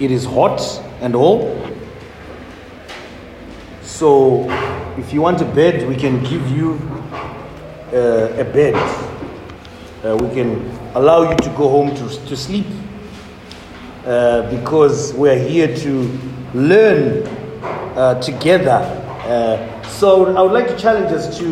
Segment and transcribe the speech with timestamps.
[0.00, 0.62] It is hot
[1.02, 1.60] and all.
[3.82, 4.48] So,
[4.96, 6.72] if you want a bed, we can give you
[7.92, 8.74] uh, a bed.
[10.02, 12.64] Uh, we can allow you to go home to, to sleep
[14.06, 16.18] uh, because we are here to
[16.54, 17.26] learn
[17.94, 18.80] uh, together.
[19.26, 21.44] Uh, so, I would like to challenge us to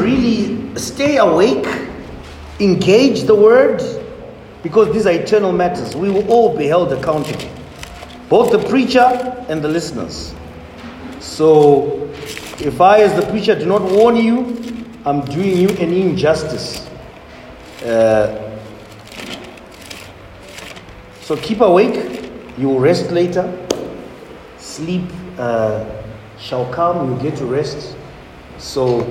[0.00, 1.66] really stay awake,
[2.58, 3.82] engage the word,
[4.66, 5.94] because these are eternal matters.
[5.94, 7.48] We will all be held accountable,
[8.28, 8.98] both the preacher
[9.48, 10.34] and the listeners.
[11.20, 12.10] So,
[12.58, 14.56] if I, as the preacher, do not warn you,
[15.04, 16.84] I'm doing you an injustice.
[17.84, 18.58] Uh,
[21.20, 22.28] so, keep awake.
[22.58, 23.46] You will rest later.
[24.58, 25.04] Sleep
[25.38, 25.84] uh,
[26.40, 27.14] shall come.
[27.14, 27.96] You get to rest.
[28.58, 29.06] So,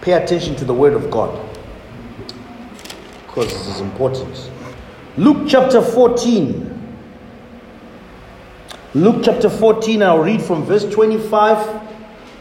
[0.00, 1.44] pay attention to the word of God
[3.26, 4.50] because this is important.
[5.16, 6.66] Luke chapter 14.
[8.94, 11.82] Luke chapter 14, I'll read from verse 25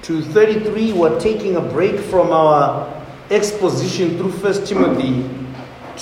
[0.04, 0.94] to 33.
[0.94, 5.28] We're taking a break from our exposition through First Timothy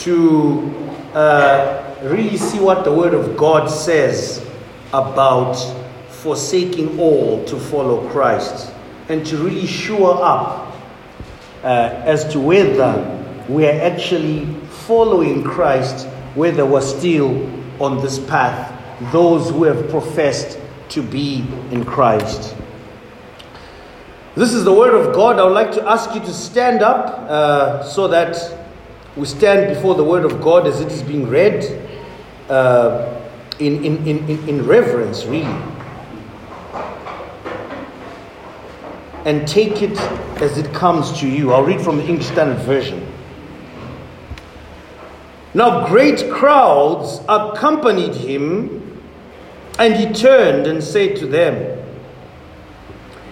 [0.03, 0.69] to
[1.13, 4.45] uh, really see what the Word of God says
[4.91, 5.55] about
[6.09, 8.73] forsaking all to follow Christ
[9.07, 10.75] and to really shore up
[11.63, 13.13] uh, as to whether
[13.47, 14.45] we are actually
[14.85, 16.07] following Christ,
[16.37, 17.29] whether we're still
[17.81, 18.75] on this path
[19.11, 22.55] those who have professed to be in Christ.
[24.35, 25.39] This is the word of God.
[25.39, 28.57] I would like to ask you to stand up uh, so that
[29.15, 31.63] we stand before the word of God as it is being read
[32.49, 33.19] uh,
[33.59, 35.45] in, in, in, in reverence, really.
[39.25, 39.99] And take it
[40.41, 41.51] as it comes to you.
[41.51, 43.06] I'll read from the English Standard Version.
[45.57, 49.01] Now, great crowds accompanied him
[49.79, 51.83] and he turned and said to them,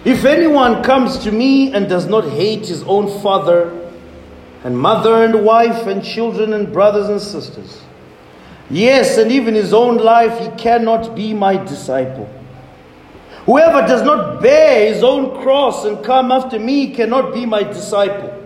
[0.04, 3.92] If anyone comes to me and does not hate his own father
[4.64, 7.80] and mother and wife and children and brothers and sisters,
[8.70, 12.28] yes, and even his own life, he cannot be my disciple.
[13.44, 18.45] Whoever does not bear his own cross and come after me cannot be my disciple.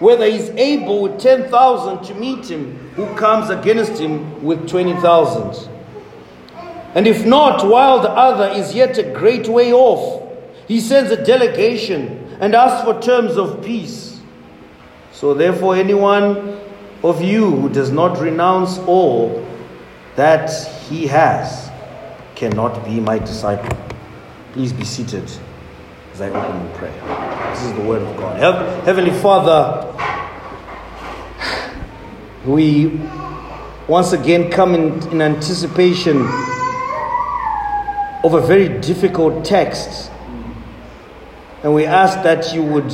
[0.00, 5.70] whether he's able with 10,000 to meet him who comes against him with 20,000?
[6.94, 10.28] And if not, while the other is yet a great way off,
[10.66, 14.20] he sends a delegation and asks for terms of peace.
[15.12, 16.58] So, therefore, anyone
[17.04, 19.46] of you who does not renounce all
[20.16, 20.50] that
[20.88, 21.70] he has
[22.34, 23.76] cannot be my disciple.
[24.52, 25.30] Please be seated
[26.20, 27.50] as I open in prayer.
[27.50, 28.84] This is the word of God.
[28.84, 29.86] Heavenly Father,
[32.44, 33.00] we
[33.88, 36.20] once again come in, in anticipation
[38.22, 40.10] of a very difficult text.
[41.62, 42.92] And we ask that you would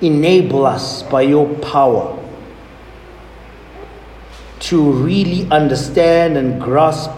[0.00, 2.20] enable us by your power
[4.60, 7.10] to really understand and grasp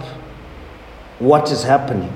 [1.18, 2.12] what is happening.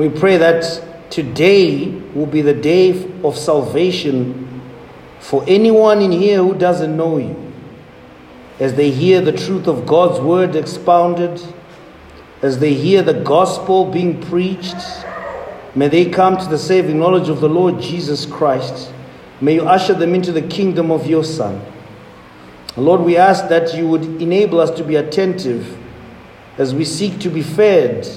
[0.00, 4.62] We pray that today will be the day of salvation
[5.18, 7.52] for anyone in here who doesn't know you
[8.58, 11.42] as they hear the truth of God's word expounded,
[12.40, 14.74] as they hear the gospel being preached,
[15.74, 18.94] may they come to the saving knowledge of the Lord Jesus Christ.
[19.42, 21.60] May you usher them into the kingdom of your Son.
[22.74, 25.76] Lord, we ask that you would enable us to be attentive
[26.56, 28.08] as we seek to be fed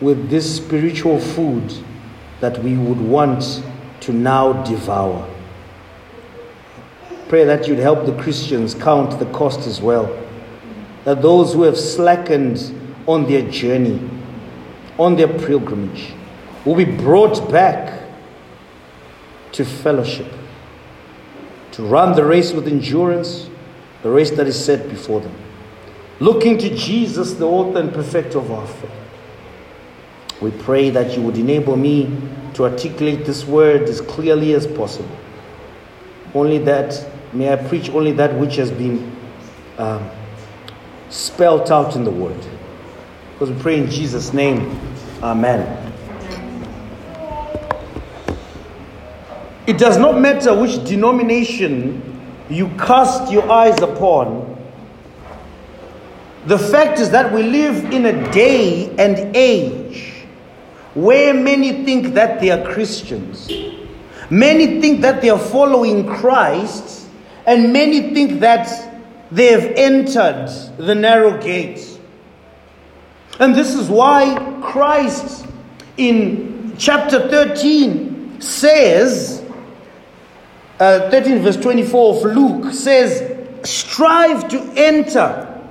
[0.00, 1.72] with this spiritual food
[2.40, 3.62] that we would want
[4.00, 5.28] to now devour.
[7.28, 10.06] Pray that you'd help the Christians count the cost as well.
[11.04, 12.74] That those who have slackened
[13.06, 14.00] on their journey,
[14.98, 16.12] on their pilgrimage,
[16.64, 18.02] will be brought back
[19.52, 20.32] to fellowship,
[21.72, 23.48] to run the race with endurance,
[24.02, 25.34] the race that is set before them.
[26.20, 29.07] Looking to Jesus, the author and perfecter of our faith.
[30.40, 32.16] We pray that you would enable me
[32.54, 35.16] to articulate this word as clearly as possible.
[36.34, 39.14] Only that May I preach only that which has been
[39.76, 40.08] um,
[41.10, 42.40] spelt out in the Word.
[43.32, 44.80] Because we pray in Jesus' name.
[45.22, 45.84] Amen.
[49.66, 52.02] It does not matter which denomination
[52.48, 54.56] you cast your eyes upon.
[56.46, 60.17] The fact is that we live in a day and age
[61.02, 63.48] where many think that they are Christians.
[64.30, 67.08] Many think that they are following Christ,
[67.46, 68.66] and many think that
[69.30, 72.00] they have entered the narrow gate.
[73.38, 75.46] And this is why Christ
[75.96, 79.44] in chapter 13 says,
[80.80, 85.62] uh, 13 verse 24 of Luke says, strive to enter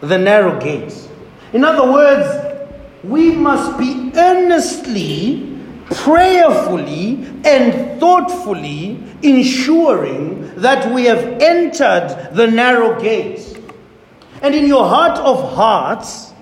[0.00, 1.08] the narrow gate.
[1.52, 2.49] In other words,
[3.02, 13.58] we must be earnestly, prayerfully, and thoughtfully ensuring that we have entered the narrow gate.
[14.42, 16.32] And in your heart of hearts,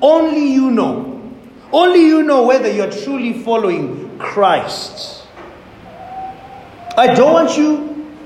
[0.00, 1.12] only you know.
[1.72, 5.26] Only you know whether you're truly following Christ.
[6.96, 8.16] I don't want you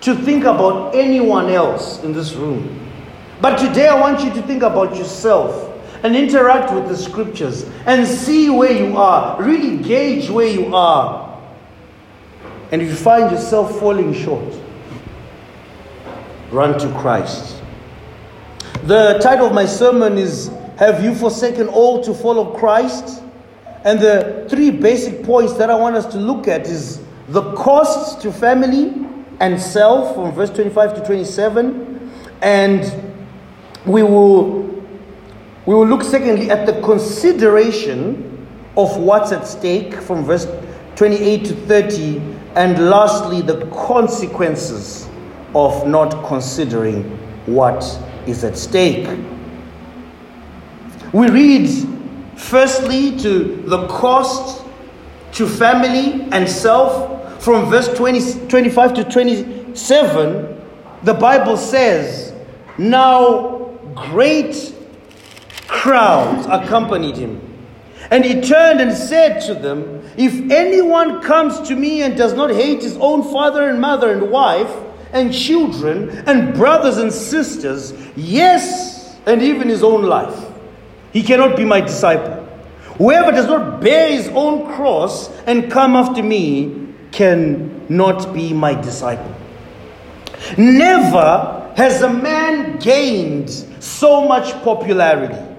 [0.00, 2.88] to think about anyone else in this room.
[3.40, 5.75] But today I want you to think about yourself
[6.06, 9.42] and interact with the scriptures and see where you are.
[9.42, 11.36] Really gauge where you are.
[12.70, 14.54] And if you find yourself falling short,
[16.52, 17.60] run to Christ.
[18.84, 23.24] The title of my sermon is Have You Forsaken All to Follow Christ?
[23.82, 28.22] And the three basic points that I want us to look at is the costs
[28.22, 28.94] to family
[29.40, 32.12] and self from verse 25 to 27
[32.42, 33.16] and
[33.84, 34.66] we will
[35.66, 38.46] we will look secondly at the consideration
[38.76, 40.46] of what's at stake from verse
[40.94, 42.18] 28 to 30
[42.54, 45.08] and lastly the consequences
[45.54, 47.02] of not considering
[47.46, 47.82] what
[48.26, 49.06] is at stake.
[51.12, 51.68] We read
[52.36, 54.64] firstly to the cost
[55.32, 57.42] to family and self.
[57.42, 60.62] From verse 20, 25 to 27,
[61.02, 62.32] the Bible says,
[62.78, 64.75] Now great
[65.66, 67.40] crowds accompanied him.
[68.10, 72.50] And he turned and said to them, If anyone comes to me and does not
[72.50, 74.72] hate his own father and mother and wife
[75.12, 80.44] and children and brothers and sisters, yes, and even his own life,
[81.12, 82.44] he cannot be my disciple.
[82.98, 89.34] Whoever does not bear his own cross and come after me cannot be my disciple.
[90.56, 95.55] Never has a man gained so much popularity.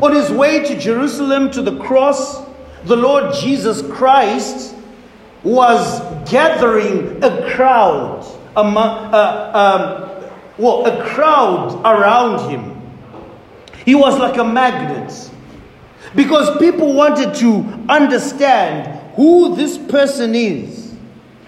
[0.00, 2.44] On his way to Jerusalem to the cross,
[2.84, 4.74] the Lord Jesus Christ
[5.42, 6.00] was
[6.30, 8.24] gathering a crowd
[8.56, 12.76] among, uh, um, well, a crowd around him.
[13.84, 15.30] He was like a magnet
[16.14, 20.94] because people wanted to understand who this person is.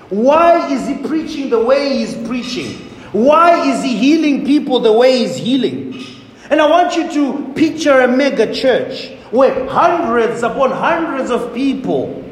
[0.09, 2.73] Why is he preaching the way he's preaching?
[3.13, 6.10] Why is he healing people the way he's healing?
[6.51, 12.25] And I want you to picture a mega church where hundreds upon hundreds of people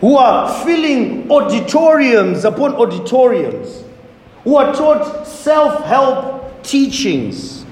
[0.00, 3.84] who are filling auditoriums upon auditoriums,
[4.42, 7.64] who are taught self help teachings.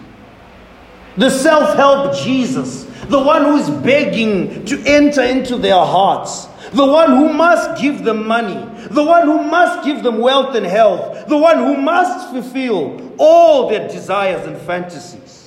[1.16, 6.86] The self help Jesus, the one who is begging to enter into their hearts, the
[6.86, 8.54] one who must give them money,
[8.90, 13.68] the one who must give them wealth and health, the one who must fulfill all
[13.68, 15.45] their desires and fantasies.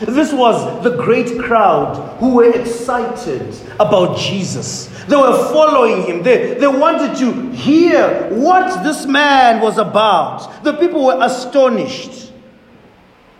[0.00, 4.88] This was the great crowd who were excited about Jesus.
[5.08, 6.22] They were following him.
[6.22, 10.64] They, they wanted to hear what this man was about.
[10.64, 12.30] The people were astonished.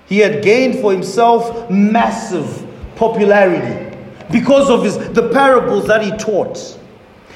[0.06, 3.94] He had gained for himself massive popularity
[4.30, 6.78] because of his, the parables that he taught.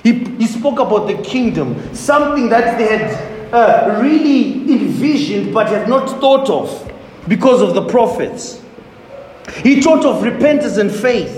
[0.03, 5.91] He, he spoke about the kingdom, something that they had uh, really envisioned but had
[5.91, 6.91] not thought of
[7.29, 8.60] because of the prophets.
[9.57, 11.37] He taught of repentance and faith.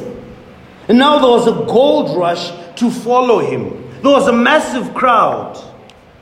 [0.89, 3.71] And now there was a gold rush to follow him.
[4.03, 5.57] There was a massive crowd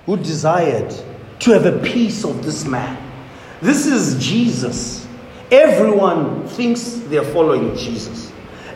[0.06, 0.94] who desired
[1.40, 2.99] to have a piece of this man.
[3.62, 5.06] This is Jesus.
[5.50, 8.32] Everyone thinks they're following Jesus.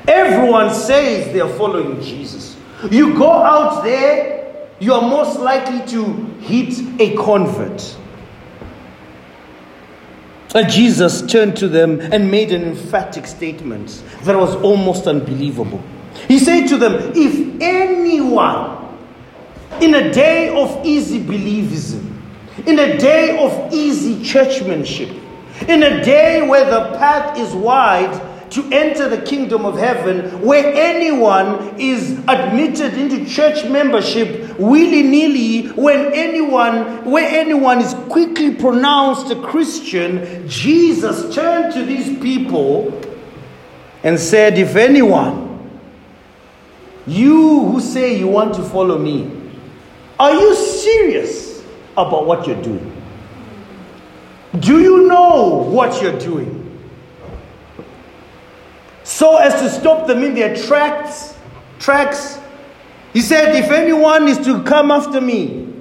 [0.09, 2.57] Everyone says they are following Jesus.
[2.91, 6.05] You go out there, you are most likely to
[6.41, 7.97] hit a convert.
[10.55, 15.83] And Jesus turned to them and made an emphatic statement that was almost unbelievable.
[16.29, 18.97] He said to them, If anyone
[19.81, 22.13] in a day of easy believism,
[22.67, 25.11] in a day of easy churchmanship,
[25.69, 28.21] In a day where the path is wide
[28.51, 35.69] to enter the kingdom of heaven, where anyone is admitted into church membership willy nilly,
[35.73, 43.01] when anyone, where anyone is quickly pronounced a Christian, Jesus turned to these people
[44.03, 45.71] and said, If anyone,
[47.07, 49.31] you who say you want to follow me,
[50.19, 51.63] are you serious
[51.97, 52.91] about what you're doing?
[54.61, 56.64] Do you know what you're doing?
[59.15, 61.39] So as to stop them in their tracks,
[61.79, 62.41] tracks,
[63.13, 65.73] he said, if anyone is to come after me,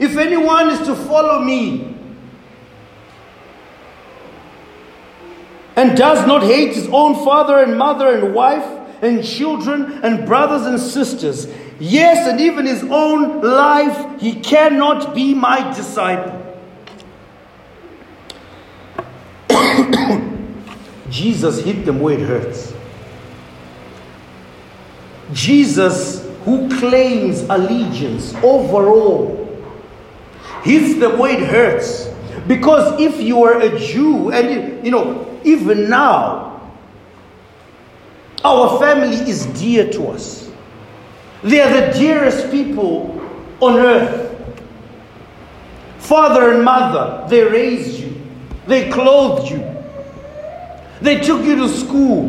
[0.00, 1.94] if anyone is to follow me,
[5.76, 8.64] and does not hate his own father and mother and wife
[9.02, 11.46] and children and brothers and sisters,
[11.78, 16.36] yes, and even his own life, he cannot be my disciple.
[21.10, 22.74] Jesus hit them where it hurts.
[25.32, 29.44] Jesus, who claims allegiance overall,
[30.62, 32.08] hits them where it hurts.
[32.46, 36.72] Because if you are a Jew, and you know, even now,
[38.44, 40.50] our family is dear to us.
[41.42, 43.20] They are the dearest people
[43.60, 44.24] on earth.
[45.98, 48.18] Father and mother, they raised you,
[48.66, 49.58] they clothed you,
[51.00, 52.28] they took you to school.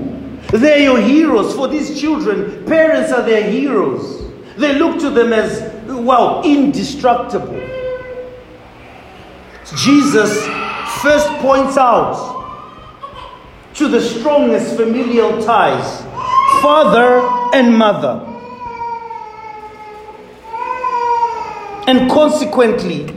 [0.51, 1.55] They're your heroes.
[1.55, 4.23] For these children, parents are their heroes.
[4.57, 7.59] They look to them as, well, indestructible.
[9.75, 10.45] Jesus
[11.01, 12.37] first points out
[13.75, 16.01] to the strongest familial ties
[16.61, 17.21] father
[17.53, 18.25] and mother.
[21.87, 23.15] And consequently,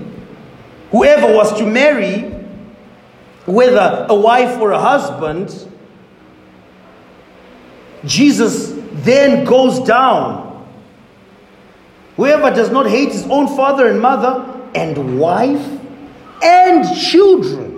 [0.90, 2.41] whoever was to marry
[3.52, 5.68] whether a wife or a husband,
[8.04, 10.50] Jesus then goes down.
[12.16, 15.80] Whoever does not hate his own father and mother and wife
[16.42, 17.72] and children.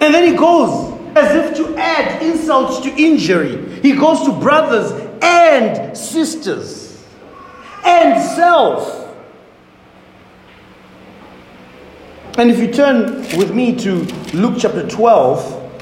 [0.00, 3.80] And then he goes as if to add insult to injury.
[3.80, 4.92] He goes to brothers
[5.22, 7.04] and sisters
[7.84, 9.07] and self.
[12.38, 15.72] And if you turn with me to Luke chapter 12,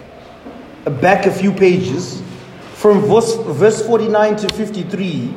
[0.87, 2.23] uh, back a few pages,
[2.73, 5.35] from verse, verse 49 to 53,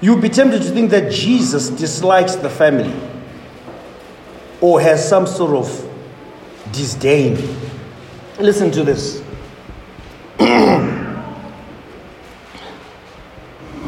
[0.00, 2.94] you'll be tempted to think that Jesus dislikes the family
[4.60, 5.90] or has some sort of
[6.70, 7.36] disdain.
[8.38, 9.24] Listen to this.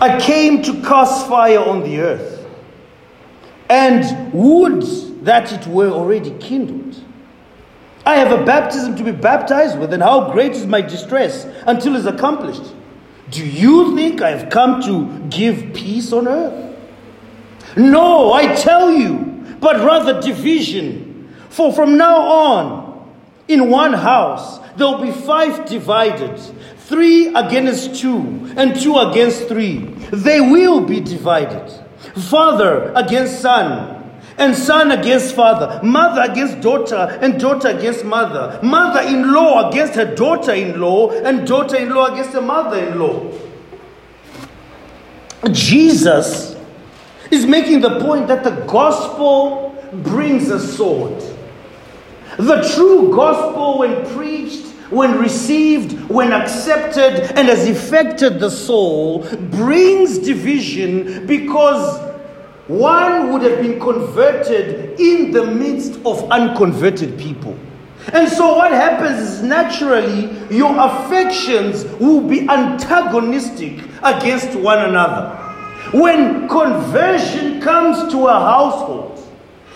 [0.01, 2.45] I came to cast fire on the earth,
[3.69, 6.97] and wood that it were already kindled.
[8.07, 11.97] I have a baptism to be baptized with, and how great is my distress until
[11.97, 12.63] it's accomplished.
[13.31, 16.75] Do you think I have come to give peace on earth?
[17.77, 19.19] No, I tell you,
[19.61, 21.29] but rather division.
[21.51, 23.15] For from now on,
[23.49, 26.41] in one house, there will be five divided
[26.87, 29.81] three against two, and two against three.
[30.11, 31.71] They will be divided.
[32.15, 33.98] Father against son
[34.39, 39.95] and son against father, mother against daughter, and daughter against mother, mother in law against
[39.95, 43.31] her daughter in law, and daughter in law against her mother in law.
[45.53, 46.57] Jesus
[47.31, 51.23] is making the point that the gospel brings a sword.
[52.39, 60.19] The true gospel, when preached, when received, when accepted, and has affected the soul, brings
[60.19, 62.08] division because
[62.69, 67.59] one would have been converted in the midst of unconverted people.
[68.13, 75.35] And so, what happens is naturally your affections will be antagonistic against one another.
[75.93, 79.27] When conversion comes to a household,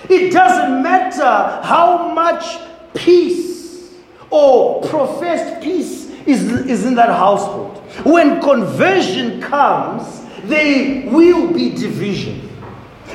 [0.08, 2.58] it doesn't matter how much
[2.94, 3.90] peace
[4.30, 7.78] or professed peace is, is in that household.
[8.04, 12.51] When conversion comes, there will be division.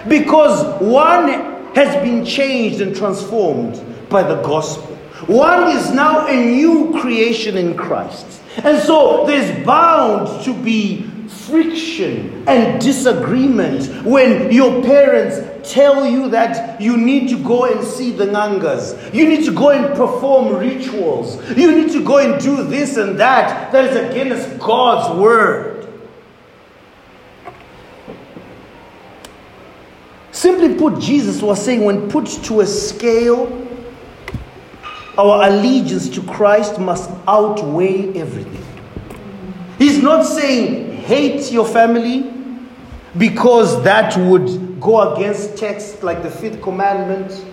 [0.08, 1.30] Because one
[1.76, 4.96] has been changed and transformed by the gospel.
[5.28, 8.26] One is now a new creation in Christ.
[8.64, 15.40] And so there's bound to be friction and disagreement when your parents
[15.72, 19.14] tell you that you need to go and see the Ngangas.
[19.14, 21.38] You need to go and perform rituals.
[21.58, 23.72] You need to go and do this and that.
[23.72, 25.77] That is against God's word.
[30.38, 33.68] Simply put, Jesus was saying, when put to a scale,
[35.18, 38.64] our allegiance to Christ must outweigh everything.
[39.80, 42.32] He's not saying hate your family
[43.18, 47.44] because that would go against texts like the fifth commandment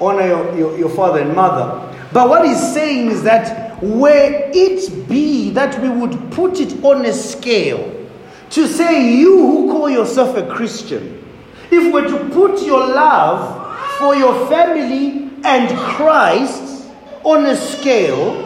[0.00, 1.94] honor your, your, your father and mother.
[2.14, 7.04] But what he's saying is that where it be that we would put it on
[7.04, 7.94] a scale
[8.48, 11.17] to say, you who call yourself a Christian,
[11.70, 16.88] if we're to put your love for your family and Christ
[17.24, 18.44] on a scale,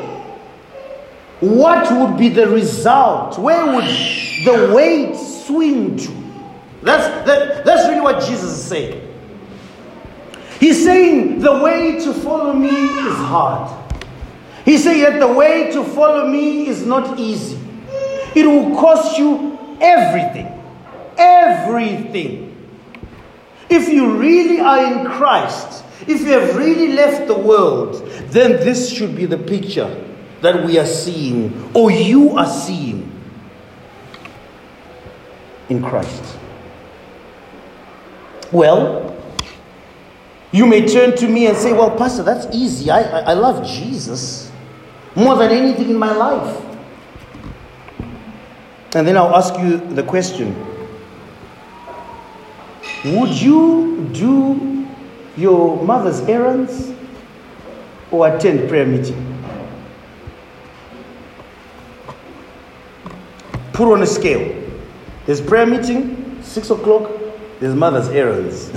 [1.41, 3.39] what would be the result?
[3.39, 3.85] Where would
[4.45, 6.23] the weight swing to?
[6.83, 9.09] That's, that, that's really what Jesus is saying.
[10.61, 13.79] He's saying the way to follow me is hard.
[14.65, 17.59] He's saying that the way to follow me is not easy.
[18.35, 20.47] It will cost you everything.
[21.19, 22.52] Everything.
[23.73, 28.93] If you really are in Christ, if you have really left the world, then this
[28.93, 29.89] should be the picture
[30.43, 33.11] that we are seeing, or you are seeing
[35.71, 36.37] in Christ.
[38.53, 39.17] Well,
[40.51, 42.91] you may turn to me and say, Well, Pastor, that's easy.
[42.91, 44.53] I, I, I love Jesus
[45.15, 46.63] more than anything in my life.
[48.95, 50.72] And then I'll ask you the question
[53.05, 54.87] Would you do
[55.37, 56.93] your mother's errands
[58.13, 59.29] or attend prayer meeting?
[63.73, 64.55] Put on a scale.
[65.27, 67.11] There's prayer meeting, six o'clock,
[67.59, 68.71] there's mother's errands.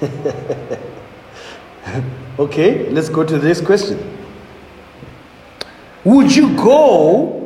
[2.38, 4.18] okay, let's go to this question.
[6.04, 7.37] Would you go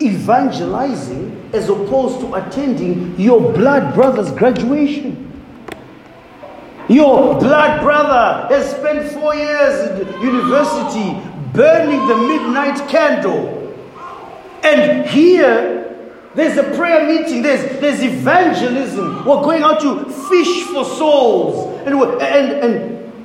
[0.00, 5.28] evangelizing as opposed to attending your blood brother's graduation?
[6.88, 11.12] Your blood brother has spent four years at university
[11.52, 13.58] burning the midnight candle.
[14.62, 15.82] And here
[16.34, 19.24] there's a prayer meeting, there's, there's evangelism.
[19.24, 21.86] We're going out to fish for souls.
[21.86, 23.24] And, and, and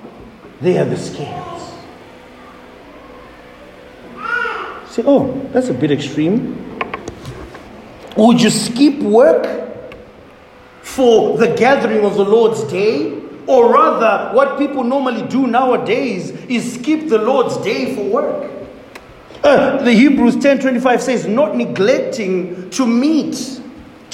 [0.61, 1.73] they are the scales.
[4.89, 6.66] Say, oh, that's a bit extreme.
[8.17, 9.45] Would you skip work
[10.81, 13.13] for the gathering of the Lord's day?
[13.45, 18.51] Or rather, what people normally do nowadays is skip the Lord's day for work.
[19.43, 23.61] Uh, the Hebrews 10:25 says, not neglecting to meet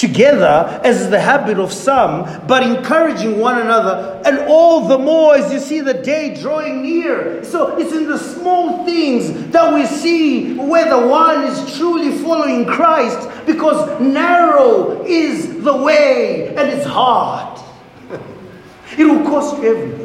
[0.08, 5.36] together as is the habit of some, but encouraging one another, and all the more
[5.36, 7.42] as you see the day drawing near.
[7.44, 13.30] So it's in the small things that we see whether one is truly following Christ,
[13.46, 17.62] because narrow is the way and it's hard.
[18.98, 20.04] it will cost you everything.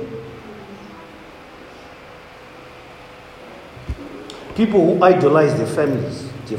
[4.54, 6.58] People who idolize their families, dear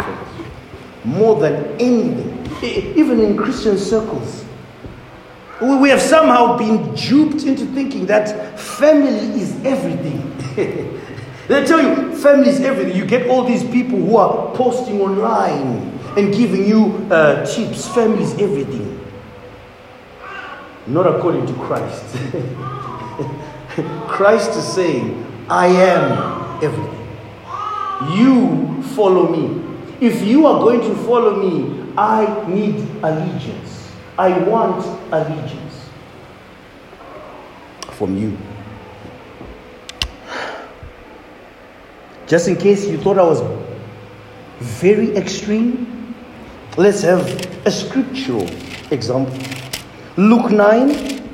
[1.09, 4.45] more than anything, even in Christian circles.
[5.61, 10.37] We have somehow been duped into thinking that family is everything.
[11.47, 12.95] they tell you family is everything.
[12.95, 17.87] You get all these people who are posting online and giving you uh, tips.
[17.89, 18.95] Family is everything.
[20.87, 22.05] Not according to Christ.
[24.07, 26.99] Christ is saying, I am everything.
[28.17, 29.68] You follow me.
[30.01, 33.91] If you are going to follow me, I need allegiance.
[34.17, 35.89] I want allegiance
[37.91, 38.37] from you.
[42.27, 43.41] Just in case you thought I was
[44.59, 46.15] very extreme,
[46.77, 47.25] let's have
[47.65, 48.47] a scriptural
[48.91, 49.37] example.
[50.15, 51.27] Luke 9.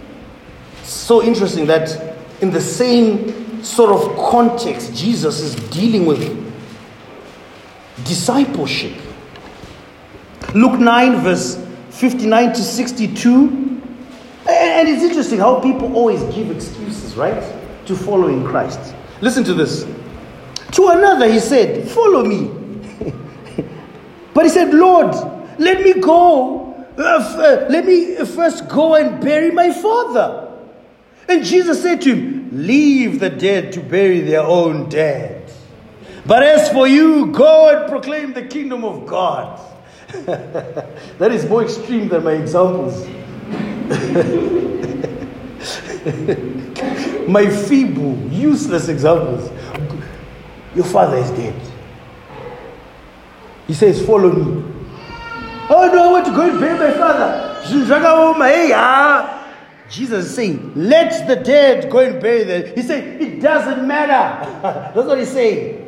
[0.84, 6.45] So interesting that in the same sort of context, Jesus is dealing with
[8.04, 8.94] discipleship.
[10.54, 11.56] Luke 9, verse
[11.90, 13.66] 59 to 62.
[14.48, 17.44] And it's interesting how people always give excuses, right,
[17.86, 18.94] to following Christ.
[19.22, 19.86] Listen to this.
[20.74, 22.52] To another, he said, Follow me.
[24.34, 25.16] but he said, Lord,
[25.58, 26.74] let me go.
[26.98, 30.54] Uh, uh, let me first go and bury my father.
[31.28, 35.35] And Jesus said to him, Leave the dead to bury their own dead.
[36.26, 39.60] But as for you, go and proclaim the kingdom of God.
[40.10, 43.06] that is more extreme than my examples.
[47.28, 49.52] my feeble, useless examples.
[50.76, 51.60] Your father is dead.
[53.68, 54.72] He says, Follow me.
[55.68, 57.46] Oh no, I want to go and bury my father.
[58.76, 59.36] Ah.
[59.90, 62.76] Jesus is saying, let the dead go and bury them.
[62.76, 64.62] He saying, it doesn't matter.
[64.96, 65.85] That's what he's saying.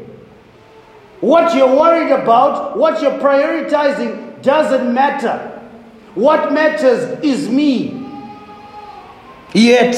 [1.19, 5.53] What you're worried about, what you're prioritizing, doesn't matter.
[6.15, 8.05] What matters is me.
[9.53, 9.95] Yet,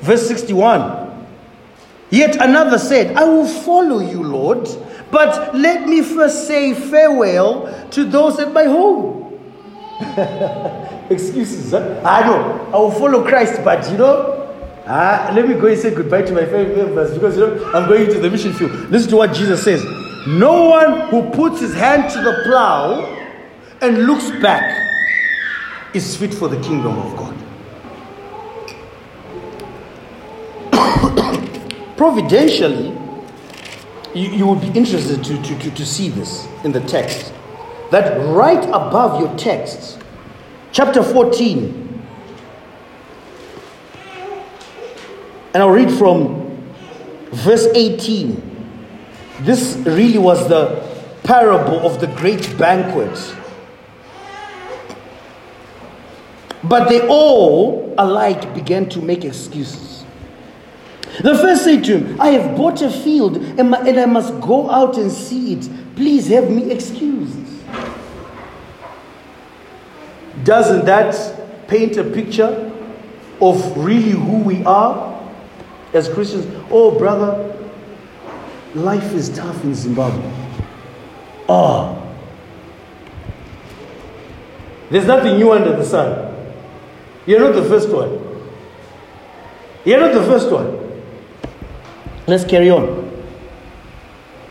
[0.00, 1.08] verse 61
[2.10, 4.66] Yet another said, I will follow you, Lord,
[5.10, 9.38] but let me first say farewell to those at my home.
[11.10, 11.72] Excuses.
[11.72, 12.00] Huh?
[12.04, 12.70] I know.
[12.72, 14.34] I will follow Christ, but you know,
[14.86, 17.88] uh, let me go and say goodbye to my family members because you know I'm
[17.88, 18.72] going to the mission field.
[18.90, 19.84] Listen to what Jesus says.
[20.28, 23.16] No one who puts his hand to the plow
[23.80, 24.78] and looks back
[25.94, 27.34] is fit for the kingdom of God.
[31.96, 32.94] Providentially,
[34.14, 37.32] you, you would be interested to, to, to, to see this in the text.
[37.90, 39.98] That right above your text,
[40.72, 42.02] chapter 14,
[45.54, 46.70] and I'll read from
[47.32, 48.47] verse 18.
[49.40, 50.82] This really was the
[51.22, 53.34] parable of the great banquet.
[56.64, 60.04] But they all alike began to make excuses.
[61.22, 64.98] The first said to him, I have bought a field and, I must go out
[64.98, 65.68] and see it.
[65.96, 67.36] Please have me excused.
[70.44, 72.70] Doesn't that paint a picture
[73.40, 75.22] of really who we are
[75.92, 76.46] as Christians?
[76.70, 77.57] Oh, brother,
[78.74, 80.30] life is tough in Zimbabwe.
[81.48, 81.94] Oh.
[84.90, 86.34] There's nothing new under the sun.
[87.26, 88.24] You're not the first one.
[89.84, 91.02] You're not the first one.
[92.26, 93.06] Let's carry on.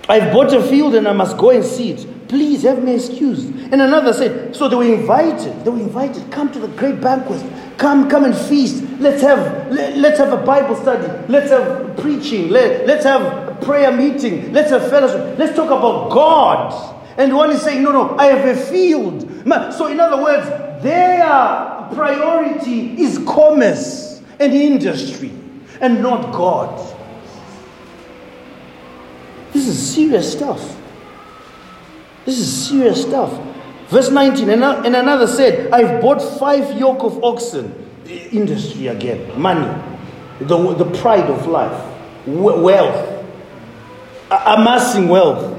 [0.10, 2.28] I've bought a field and I must go and see it.
[2.28, 3.50] Please have me excused.
[3.72, 5.64] And another said, So they were invited.
[5.64, 6.32] They were invited.
[6.32, 7.44] Come to the great banquet.
[7.78, 8.84] Come, come and feast.
[9.00, 11.08] Let's have let, us have a Bible study.
[11.28, 12.50] Let's have preaching.
[12.50, 14.54] Let, let's have prayer meeting.
[14.54, 15.38] Let's have fellowship.
[15.38, 16.96] Let's talk about God.
[17.18, 19.24] And one is saying, No, no, I have a field.
[19.74, 20.48] So, in other words,
[20.84, 21.26] their
[21.94, 25.32] priority is commerce and industry
[25.82, 26.96] and not God.
[29.54, 30.78] This is serious stuff.
[32.26, 33.32] This is serious stuff.
[33.88, 37.86] Verse 19, and another said, I've bought five yoke of oxen.
[38.06, 39.66] Industry again, money,
[40.40, 43.17] the, the pride of life, wealth,
[44.32, 45.56] amassing wealth.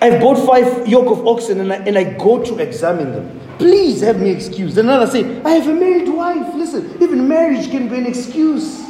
[0.00, 3.40] I've bought five yoke of oxen and I, and I go to examine them.
[3.58, 4.76] Please have me excused.
[4.76, 6.54] Another said, I have a married wife.
[6.54, 8.84] Listen, even marriage can be an excuse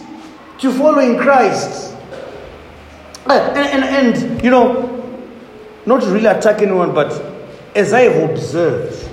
[0.59, 1.95] to following Christ.
[3.27, 4.91] Uh, and, and, and, you know,
[5.87, 7.13] not to really attack anyone, but
[7.75, 9.09] as I have observed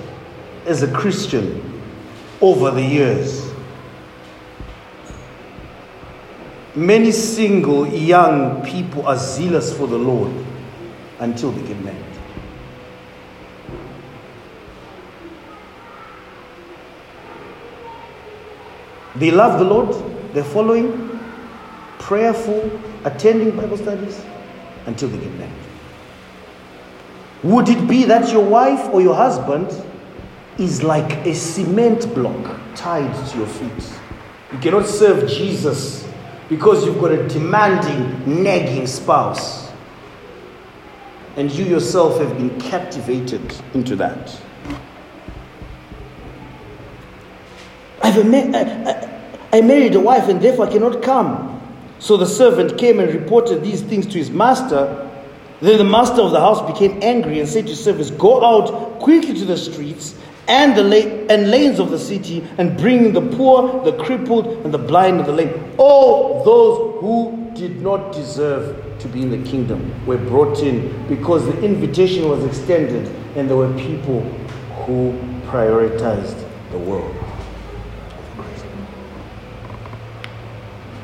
[0.66, 1.82] as a Christian
[2.40, 3.41] over the years,
[6.74, 10.32] many single young people are zealous for the Lord
[11.18, 11.98] until they get married.
[19.16, 19.94] They love the Lord,
[20.32, 21.20] they're following,
[21.98, 24.24] prayerful, attending Bible studies
[24.86, 25.52] until they get married.
[27.42, 29.70] Would it be that your wife or your husband
[30.58, 33.92] is like a cement block tied to your feet?
[34.52, 36.01] You cannot serve Jesus
[36.52, 39.72] because you've got a demanding, nagging spouse.
[41.36, 43.40] And you yourself have been captivated
[43.72, 44.38] into that.
[48.02, 48.18] I've
[49.54, 51.58] I married a wife and therefore I cannot come.
[51.98, 55.10] So the servant came and reported these things to his master.
[55.62, 58.98] Then the master of the house became angry and said to his servants, Go out
[58.98, 60.16] quickly to the streets
[60.52, 64.46] and the la- and lanes of the city and bring in the poor, the crippled,
[64.64, 65.74] and the blind and the lame.
[65.78, 71.46] All those who did not deserve to be in the kingdom were brought in because
[71.46, 74.20] the invitation was extended and there were people
[74.84, 76.36] who prioritized
[76.70, 77.14] the world.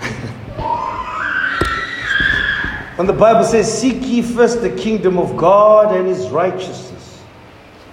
[2.97, 6.98] When the Bible says, Seek ye first the kingdom of God and his righteousness,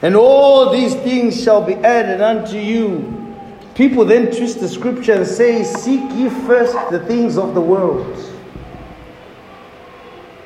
[0.05, 3.11] and all these things shall be added unto you.
[3.73, 8.15] People then twist the scripture and say, Seek ye first the things of the world,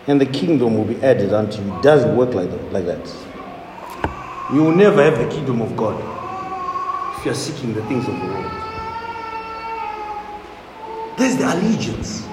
[0.08, 1.76] and the kingdom will be added unto you.
[1.76, 2.72] It doesn't work like that.
[2.72, 3.06] Like that.
[4.54, 5.98] You will never have the kingdom of God
[7.18, 8.52] if you are seeking the things of the world.
[11.18, 12.26] There's the allegiance.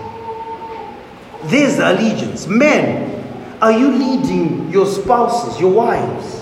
[1.47, 2.47] There's allegiance.
[2.47, 6.36] Men, are you leading your spouses, your wives,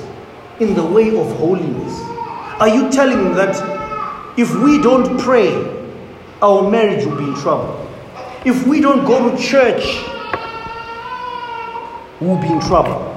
[0.60, 1.98] in the way of holiness?
[2.60, 3.56] Are you telling them that
[4.36, 5.52] If we don't pray,
[6.42, 7.88] our marriage will be in trouble.
[8.44, 9.84] If we don't go to church,
[12.20, 13.12] we'll be in trouble.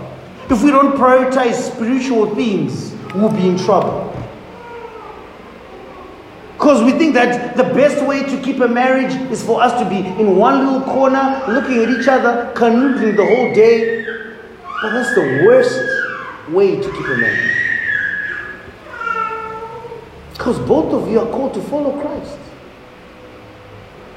[0.47, 4.13] If we don't prioritize spiritual things, we'll be in trouble.
[6.53, 9.89] Because we think that the best way to keep a marriage is for us to
[9.89, 14.05] be in one little corner, looking at each other, canoodling the whole day.
[14.83, 15.96] But that's the worst
[16.49, 17.67] way to keep a man.
[20.33, 22.37] Because both of you are called to follow Christ.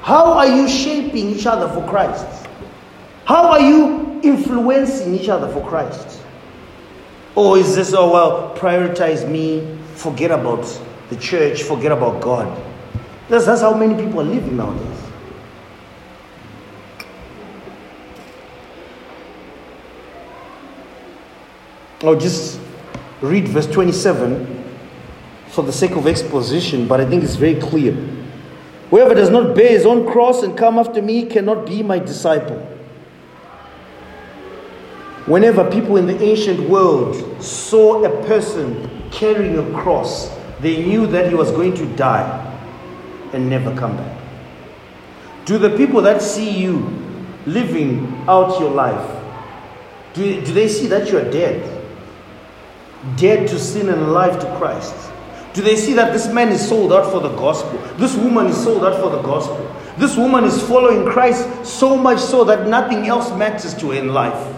[0.01, 2.47] How are you shaping each other for Christ?
[3.25, 6.21] How are you influencing each other for Christ?
[7.35, 10.63] Or is this, oh, well, prioritize me, forget about
[11.09, 12.61] the church, forget about God?
[13.29, 15.00] That's, that's how many people are living nowadays.
[22.03, 22.59] I'll just
[23.21, 24.61] read verse 27
[25.49, 27.93] for the sake of exposition, but I think it's very clear.
[28.89, 32.57] Whoever does not bear his own cross and come after me cannot be my disciple.
[35.27, 41.29] Whenever people in the ancient world saw a person carrying a cross, they knew that
[41.29, 42.47] he was going to die
[43.33, 44.17] and never come back.
[45.45, 46.79] Do the people that see you
[47.45, 49.23] living out your life,
[50.13, 51.70] do, do they see that you are dead?
[53.17, 54.95] Dead to sin and alive to Christ?
[55.53, 57.77] Do they see that this man is sold out for the gospel?
[57.97, 59.75] This woman is sold out for the gospel.
[59.97, 64.13] This woman is following Christ so much so that nothing else matters to her in
[64.13, 64.57] life.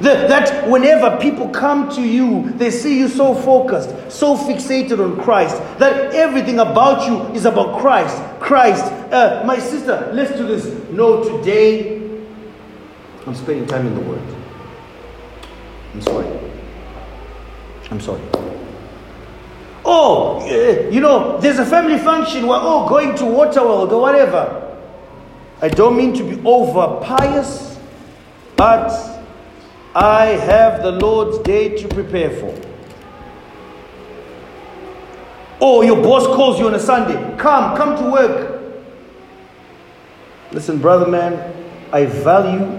[0.00, 5.56] That, whenever people come to you, they see you so focused, so fixated on Christ,
[5.78, 8.20] that everything about you is about Christ.
[8.40, 10.66] Christ, uh, my sister, let's do this.
[10.90, 11.98] No, today
[13.26, 14.22] I'm spending time in the Word.
[15.94, 16.41] I'm sorry.
[17.92, 18.22] I'm sorry.
[19.84, 22.46] Oh, eh, you know, there's a family function.
[22.46, 24.78] We're all oh, going to Waterworld or whatever.
[25.60, 27.78] I don't mean to be over pious,
[28.56, 28.88] but
[29.94, 32.58] I have the Lord's day to prepare for.
[35.60, 37.36] Oh, your boss calls you on a Sunday.
[37.36, 38.62] Come, come to work.
[40.50, 41.54] Listen, brother man,
[41.92, 42.78] I value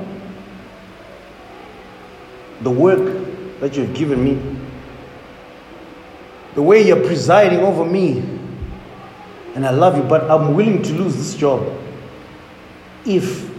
[2.62, 4.63] the work that you've given me
[6.56, 8.20] the way you're presiding over me.
[9.56, 11.68] And I love you, but I'm willing to lose this job
[13.06, 13.50] if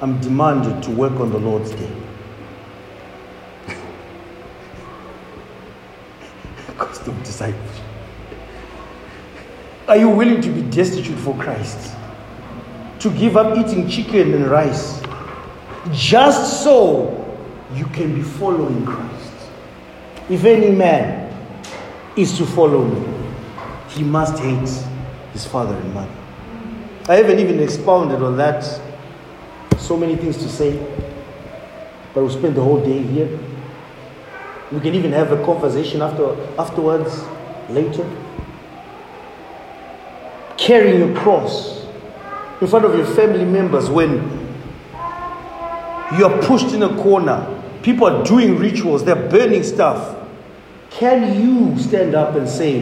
[0.00, 1.90] I'm demanded to work on the Lord's day.
[6.78, 7.54] Cost of.
[9.88, 11.94] Are you willing to be destitute for Christ?
[13.00, 15.00] To give up eating chicken and rice
[15.92, 17.14] just so
[17.74, 19.32] you can be following Christ?
[20.28, 21.27] If any man
[22.18, 23.06] is to follow me,
[23.90, 24.68] he must hate
[25.32, 26.10] his father and mother.
[27.08, 28.64] I haven't even expounded on that.
[29.78, 30.76] So many things to say,
[32.12, 33.38] but we'll spend the whole day here.
[34.72, 37.24] We can even have a conversation after, afterwards,
[37.70, 38.04] later.
[40.56, 41.86] Carrying a cross
[42.60, 44.14] in front of your family members when
[46.18, 50.17] you are pushed in a corner, people are doing rituals, they're burning stuff.
[50.90, 52.80] Can you stand up and say,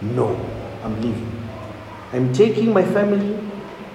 [0.00, 0.34] No,
[0.82, 1.32] I'm leaving?
[2.12, 3.38] I'm taking my family.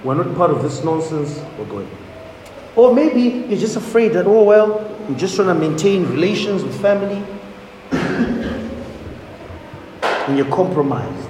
[0.03, 1.41] We're not part of this nonsense.
[1.57, 1.89] We're going.
[2.75, 6.79] Or maybe you're just afraid that, oh, well, I'm just trying to maintain relations with
[6.81, 7.23] family.
[10.01, 11.29] and you're compromised.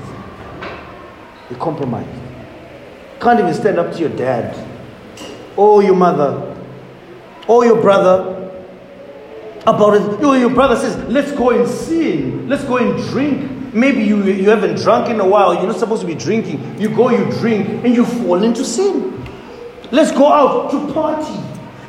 [1.50, 2.10] You're compromised.
[3.19, 4.56] Can't even stand up to your dad,
[5.56, 6.58] or your mother,
[7.47, 8.40] or your brother,
[9.67, 10.21] about it.
[10.21, 12.50] Your, your brother says, let's go and sin.
[12.50, 13.74] Let's go and drink.
[13.74, 15.54] Maybe you, you haven't drunk in a while.
[15.54, 16.80] You're not supposed to be drinking.
[16.80, 19.26] You go, you drink, and you fall into sin.
[19.91, 21.39] Let's go out to party.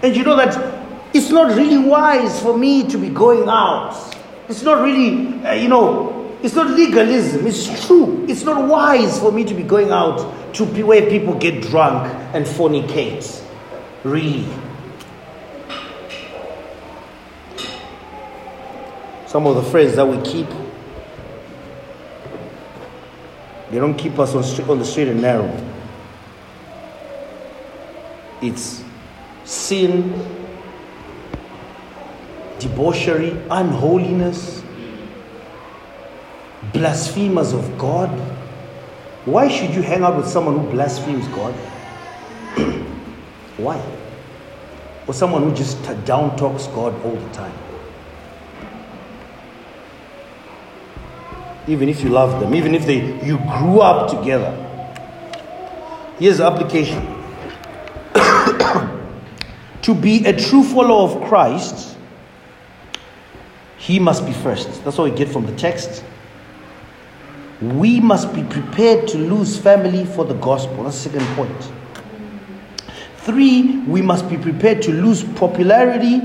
[0.02, 0.80] And you know that
[1.14, 4.16] it's not really wise for me to be going out.
[4.48, 7.46] It's not really, uh, you know, it's not legalism.
[7.46, 8.26] It's true.
[8.28, 12.44] It's not wise for me to be going out to where people get drunk and
[12.44, 13.42] fornicate.
[14.04, 14.46] Really.
[19.32, 20.46] Some of the friends that we keep,
[23.70, 25.50] they don't keep us on, on the straight and narrow.
[28.42, 28.84] It's
[29.44, 30.12] sin,
[32.58, 34.62] debauchery, unholiness,
[36.74, 38.10] blasphemers of God.
[39.24, 41.54] Why should you hang out with someone who blasphemes God?
[43.56, 43.82] Why?
[45.06, 47.71] Or someone who just down talks God all the time?
[51.66, 54.50] Even if you love them, even if they you grew up together.
[56.18, 57.00] Here's the application.
[59.82, 61.96] to be a true follower of Christ,
[63.78, 64.84] he must be first.
[64.84, 66.04] That's what we get from the text.
[67.60, 70.84] We must be prepared to lose family for the gospel.
[70.84, 71.72] That's the second point.
[73.18, 76.20] Three, we must be prepared to lose popularity,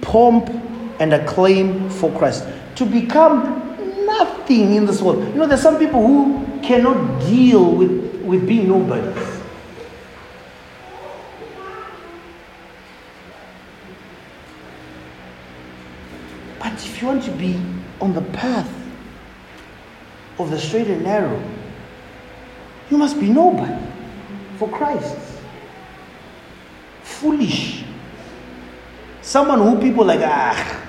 [0.00, 0.50] pomp,
[0.98, 2.44] and acclaim for Christ.
[2.76, 3.59] To become
[4.50, 5.18] nothing in this world.
[5.20, 9.40] You know, there's some people who cannot deal with, with being nobodies.
[16.58, 17.60] But if you want to be
[18.00, 18.70] on the path
[20.38, 21.42] of the straight and narrow,
[22.90, 23.82] you must be nobody
[24.58, 25.16] for Christ.
[27.02, 27.84] Foolish.
[29.22, 30.86] Someone who people like, ah,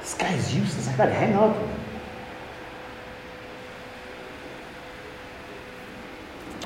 [0.00, 0.88] this guy is useless.
[0.88, 1.71] I gotta hang out with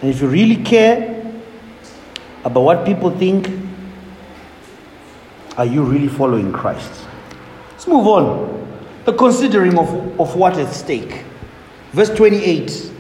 [0.01, 1.25] And if you really care
[2.45, 3.51] about what people think,
[5.57, 6.93] are you really following Christ?
[7.71, 8.57] Let's move on.
[9.07, 11.25] The considering of, of what at stake.
[11.93, 12.93] Verse 28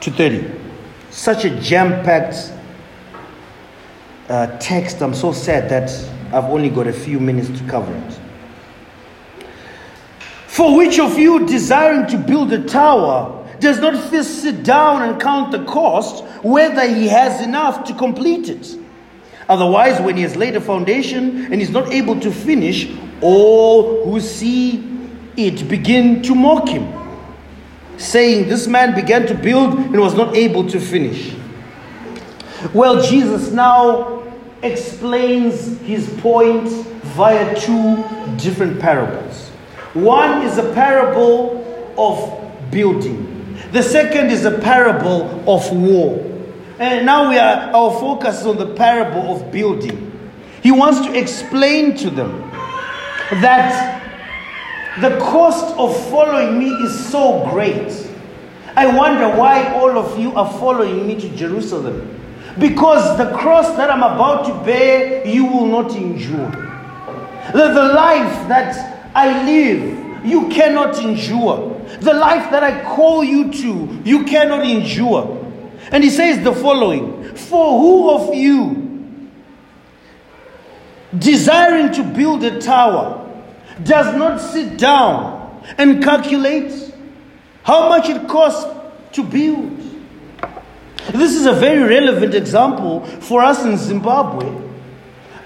[0.00, 0.60] to 30.
[1.10, 2.52] Such a jam packed
[4.28, 5.00] uh, text.
[5.00, 5.90] I'm so sad that
[6.34, 8.18] I've only got a few minutes to cover it.
[10.46, 15.20] For which of you desiring to build a tower does not first sit down and
[15.20, 18.76] count the cost, whether he has enough to complete it?
[19.48, 22.90] Otherwise, when he has laid a foundation and is not able to finish,
[23.20, 24.84] all who see
[25.36, 26.92] it begin to mock him,
[27.96, 31.34] saying, This man began to build and was not able to finish.
[32.74, 34.24] Well, Jesus now
[34.62, 38.04] explains his point via two
[38.36, 39.50] different parables.
[39.94, 41.62] One is a parable
[41.96, 43.25] of building,
[43.76, 46.24] the second is a parable of war.
[46.78, 50.30] And now we are our focus is on the parable of building.
[50.62, 52.40] He wants to explain to them
[53.42, 54.02] that
[55.02, 57.92] the cost of following me is so great.
[58.76, 62.18] I wonder why all of you are following me to Jerusalem.
[62.58, 66.50] Because the cross that I'm about to bear, you will not endure.
[67.52, 71.75] The, the life that I live, you cannot endure.
[72.00, 75.42] The life that I call you to, you cannot endure.
[75.90, 79.30] And he says the following For who of you,
[81.16, 83.22] desiring to build a tower,
[83.82, 86.94] does not sit down and calculate
[87.62, 88.70] how much it costs
[89.12, 89.80] to build?
[91.12, 94.64] This is a very relevant example for us in Zimbabwe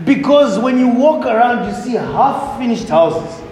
[0.04, 3.42] because when you walk around, you see half finished houses.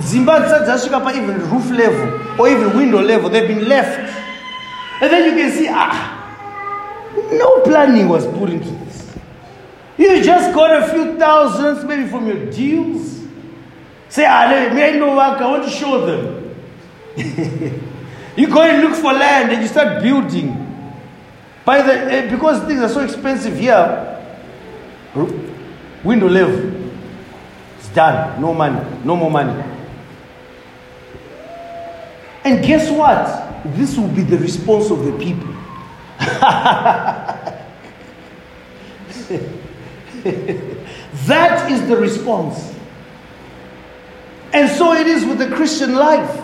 [0.00, 3.98] Zimbabwe up even roof level or even window level, they've been left.
[5.02, 9.14] And then you can see, ah, no planning was put into this.
[9.98, 13.22] You just got a few thousands, maybe from your deals.
[14.08, 16.54] Say, ah, may I know work, I want to show them.
[18.36, 20.62] you go and look for land and you start building.
[21.66, 24.22] By the eh, because things are so expensive here,
[26.04, 26.85] window level.
[27.96, 28.42] Done.
[28.42, 28.78] No money.
[29.06, 29.58] No more money.
[32.44, 33.24] And guess what?
[33.74, 35.48] This will be the response of the people.
[41.24, 42.74] that is the response.
[44.52, 46.42] And so it is with the Christian life.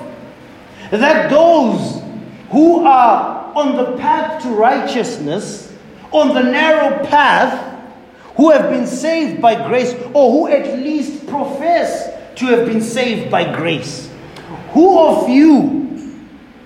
[0.90, 2.02] That those
[2.48, 5.70] who are on the path to righteousness,
[6.12, 7.71] on the narrow path,
[8.36, 13.30] who have been saved by grace, or who at least profess to have been saved
[13.30, 14.10] by grace,
[14.70, 16.16] who of you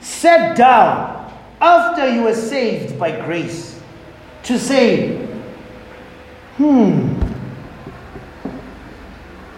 [0.01, 3.81] sat down after you were saved by grace
[4.45, 5.17] to say,
[6.57, 7.13] hmm,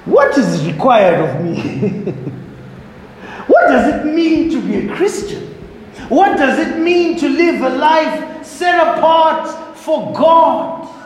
[0.06, 1.60] what is required of me?
[3.46, 5.42] what does it mean to be a Christian?
[6.08, 10.97] What does it mean to live a life set apart for God?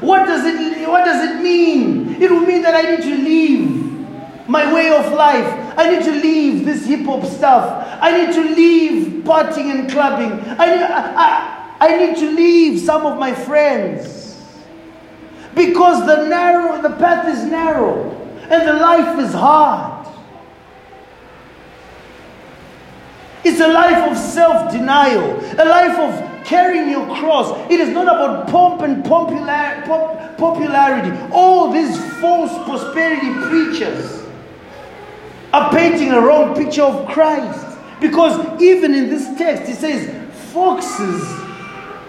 [0.00, 2.20] What does it, what does it mean?
[2.20, 5.78] It will mean that I need to leave my way of life.
[5.78, 7.98] I need to leave this hip hop stuff.
[8.00, 10.32] I need to leave partying and clubbing.
[10.58, 14.42] I need, I, I, I need to leave some of my friends.
[15.54, 18.10] Because the narrow, the path is narrow
[18.50, 19.93] and the life is hard.
[23.44, 27.50] It's a life of self denial, a life of carrying your cross.
[27.70, 31.16] It is not about pomp and popular, pop, popularity.
[31.32, 34.22] All these false prosperity preachers
[35.52, 40.10] are painting a wrong picture of Christ Because even in this text, it says,
[40.52, 41.22] foxes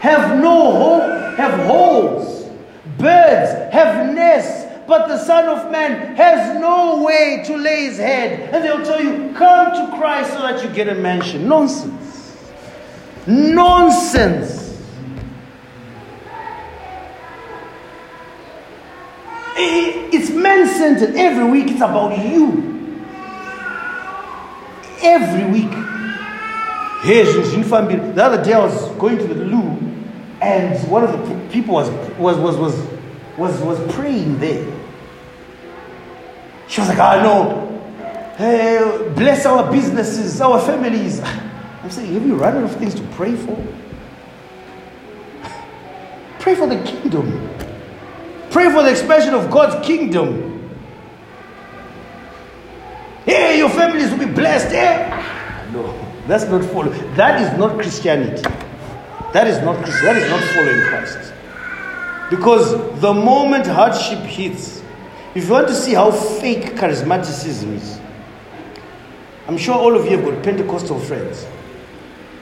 [0.01, 1.01] have no hole,
[1.37, 2.49] have holes,
[2.97, 8.53] birds have nests, but the Son of Man has no way to lay his head.
[8.53, 11.47] And they'll tell you, come to Christ so that you get a mansion.
[11.47, 12.51] Nonsense.
[13.27, 14.63] Nonsense.
[19.57, 21.15] It's man centered.
[21.15, 23.01] Every week it's about you.
[25.01, 25.71] Every week.
[27.05, 29.85] The other day I was going to the loo
[30.41, 32.75] and one of the people was, was, was, was,
[33.37, 34.74] was, was praying there.
[36.67, 37.65] She was like, I ah, know.
[38.37, 41.21] Hey, bless our businesses, our families.
[41.21, 43.55] I'm saying, have you run out of things to pray for?
[46.39, 47.49] Pray for the kingdom.
[48.49, 50.55] Pray for the expansion of God's kingdom.
[53.25, 54.73] Hey, your families will be blessed.
[54.73, 55.71] Eh?
[55.73, 55.93] No,
[56.27, 57.15] that's not following.
[57.15, 58.41] That is not Christianity.
[59.33, 61.33] That is not That is not following Christ.
[62.29, 64.81] Because the moment hardship hits,
[65.35, 67.99] if you want to see how fake charismaticism is,
[69.47, 71.43] I'm sure all of you have got Pentecostal friends.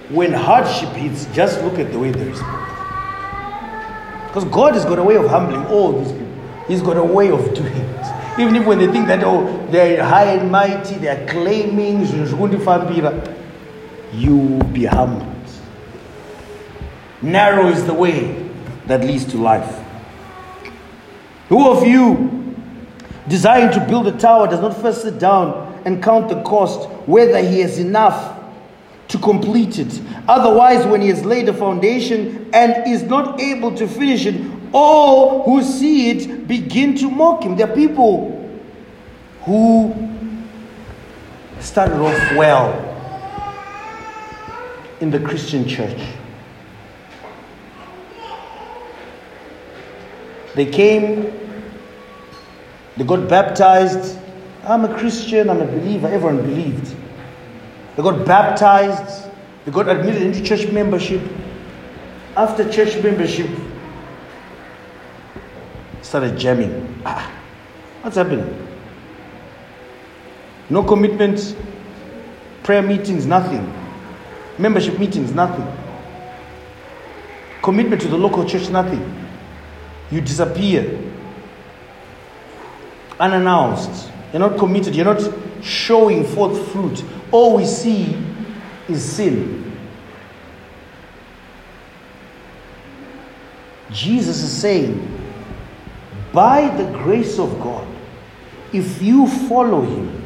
[0.09, 2.67] When hardship hits, just look at the way they respond.
[4.27, 6.27] Because God has got a way of humbling all these people.
[6.67, 8.39] He's got a way of doing it.
[8.39, 12.05] Even if when they think that, oh, they're high and mighty, they're claiming,
[14.13, 15.29] you will be humbled.
[17.21, 18.49] Narrow is the way
[18.85, 19.83] that leads to life.
[21.49, 22.42] Who of you,
[23.27, 27.39] desiring to build a tower, does not first sit down and count the cost, whether
[27.39, 28.39] he has enough
[29.09, 30.01] to complete it?
[30.27, 34.35] Otherwise, when he has laid a foundation and is not able to finish it,
[34.73, 37.55] all who see it begin to mock him.
[37.55, 38.39] There are people
[39.43, 39.93] who
[41.59, 42.89] started off well
[44.99, 45.99] in the Christian church.
[50.55, 51.42] They came,
[52.97, 54.19] they got baptized.
[54.63, 56.07] I'm a Christian, I'm a believer.
[56.07, 56.95] Everyone believed.
[57.95, 59.29] They got baptized,
[59.65, 61.21] they got admitted into church membership.
[62.35, 63.49] After church membership,
[66.01, 67.01] started jamming.
[67.05, 67.31] Ah,
[68.01, 68.67] what's happening?
[70.69, 71.55] No commitment,
[72.63, 73.71] prayer meetings, nothing.
[74.57, 75.67] Membership meetings, nothing.
[77.61, 79.27] Commitment to the local church, nothing.
[80.09, 80.99] You disappear
[83.19, 84.09] unannounced.
[84.31, 84.95] You're not committed.
[84.95, 85.21] You're not
[85.61, 87.03] showing forth fruit.
[87.31, 88.17] All we see
[88.89, 89.59] is sin.
[93.91, 95.09] Jesus is saying,
[96.33, 97.87] by the grace of God,
[98.73, 100.25] if you follow Him,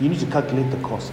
[0.00, 1.12] you need to calculate the cost.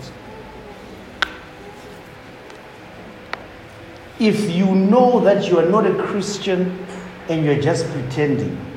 [4.17, 6.85] If you know that you are not a Christian
[7.27, 8.70] and you're just pretending,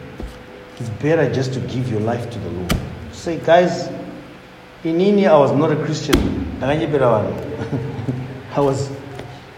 [0.79, 2.77] it's better just to give your life to the Lord.
[3.13, 3.89] Say, guys,
[4.83, 6.63] in India, I was not a Christian.
[6.63, 8.91] I was,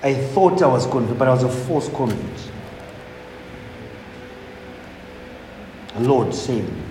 [0.02, 2.50] I thought I was convict, but I was a false convict.
[5.98, 6.82] Lord, save me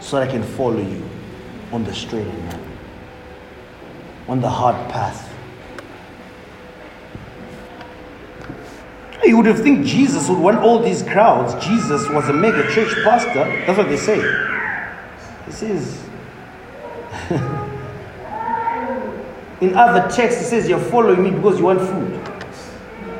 [0.00, 1.02] so that I can follow you
[1.72, 2.66] on the straight and narrow,
[4.28, 5.34] on the hard path.
[9.24, 11.54] You would have think Jesus would want all these crowds.
[11.64, 13.44] Jesus was a mega church pastor.
[13.66, 14.16] That's what they say.
[15.46, 16.02] He says,
[19.60, 22.20] in other texts, it says, You're following me because you want food.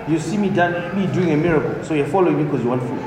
[0.08, 2.82] You see me, done, me doing a miracle, so you're following me because you want
[2.82, 2.98] food.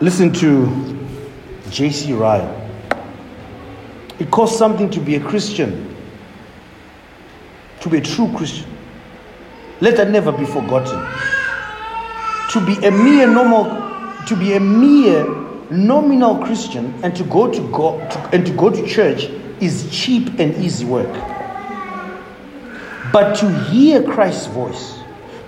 [0.00, 0.96] Listen to
[1.70, 2.12] J.C.
[2.12, 2.67] Ryle.
[4.18, 5.94] It costs something to be a Christian,
[7.80, 8.68] to be a true Christian.
[9.80, 10.98] Let that never be forgotten.
[12.52, 13.64] To be a mere normal,
[14.26, 15.24] to be a mere
[15.70, 19.24] nominal Christian and to go to God to, and to go to church
[19.60, 21.12] is cheap and easy work.
[23.12, 24.98] But to hear Christ's voice,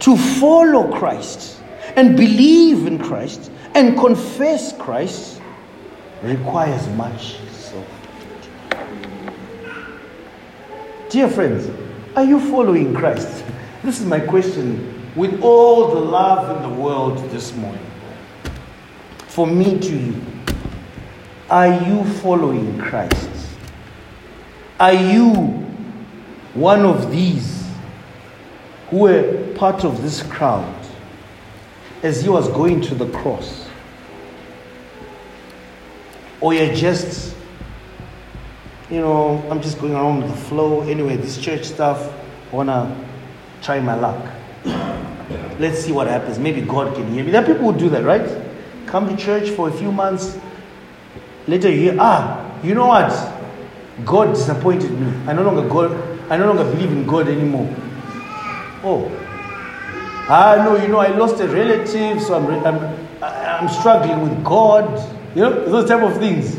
[0.01, 1.61] to follow Christ,
[1.97, 5.41] and believe in Christ, and confess Christ
[6.23, 7.87] requires much self.
[11.11, 11.69] Dear friends,
[12.15, 13.45] are you following Christ?
[13.83, 17.85] This is my question with all the love in the world this morning.
[19.27, 20.23] For me to you,
[21.51, 23.29] are you following Christ?
[24.79, 25.35] Are you
[26.55, 27.69] one of these
[28.91, 30.73] who were part of this crowd
[32.05, 33.69] as he was going to the cross?
[36.41, 37.35] Or you're just,
[38.91, 40.81] you know, I'm just going around with the flow.
[40.83, 42.13] Anyway, this church stuff,
[42.53, 42.97] I want to
[43.63, 44.33] try my luck.
[45.61, 46.39] Let's see what happens.
[46.39, 47.31] Maybe God can hear me.
[47.31, 48.29] There are people who do that, right?
[48.87, 50.37] Come to church for a few months.
[51.47, 53.11] Later you hear, ah, you know what?
[54.05, 55.07] God disappointed me.
[55.27, 55.93] I no longer God,
[56.31, 57.69] I no longer believe in God anymore.
[58.83, 59.09] Oh.
[60.29, 64.99] Ah, no, you know, I lost a relative, so I'm, I'm, I'm struggling with God.
[65.37, 66.57] You know, those type of things.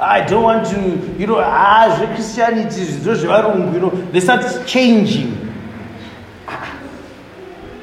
[0.00, 5.36] I don't want to, you know, ah, Christianity, you know, they start changing.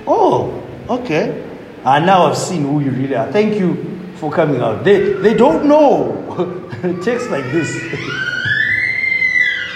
[0.08, 1.44] Oh, okay.
[1.84, 3.30] And now I've seen who you really are.
[3.34, 4.86] Thank you for coming out.
[4.86, 6.70] They, they don't know
[7.04, 7.74] text like this.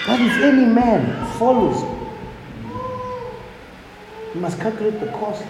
[0.06, 1.82] but if any man follows,
[4.34, 5.44] you must calculate the cost.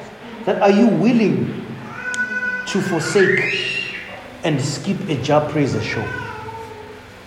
[0.44, 1.64] That are you willing
[2.66, 3.94] to forsake
[4.42, 6.29] and skip a job praiser show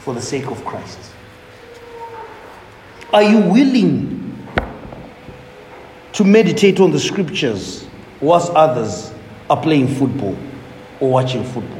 [0.04, 0.99] for the sake of Christ?
[3.14, 4.38] Are you willing
[6.12, 7.88] to meditate on the scriptures
[8.20, 9.14] whilst others
[9.49, 10.38] are playing football
[10.99, 11.80] or watching football?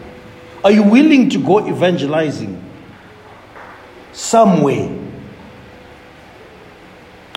[0.64, 2.64] Are you willing to go evangelizing
[4.14, 4.88] somewhere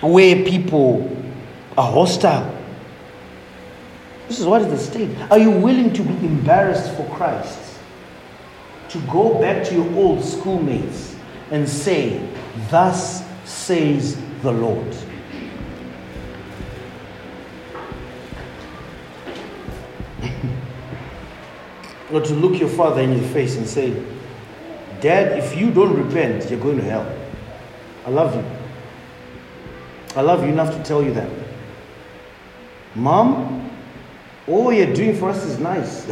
[0.01, 1.17] where people
[1.77, 2.55] are hostile?
[4.29, 5.09] This is what is the state.
[5.29, 7.66] Are you willing to be embarrassed for Christ?
[8.89, 11.15] To go back to your old schoolmates
[11.51, 12.25] and say,
[12.69, 14.95] Thus says the Lord.
[22.11, 23.93] or to look your father in the face and say,
[25.01, 27.05] Dad, if you don't repent, you're going to hell.
[28.05, 28.43] I love you.
[30.15, 31.29] I love you enough to tell you that.
[32.95, 33.69] Mom,
[34.47, 36.07] all you're doing for us is nice.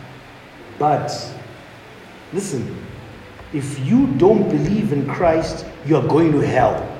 [0.78, 1.35] but
[2.32, 2.86] listen,
[3.52, 6.92] if you don't believe in Christ, you're going to hell.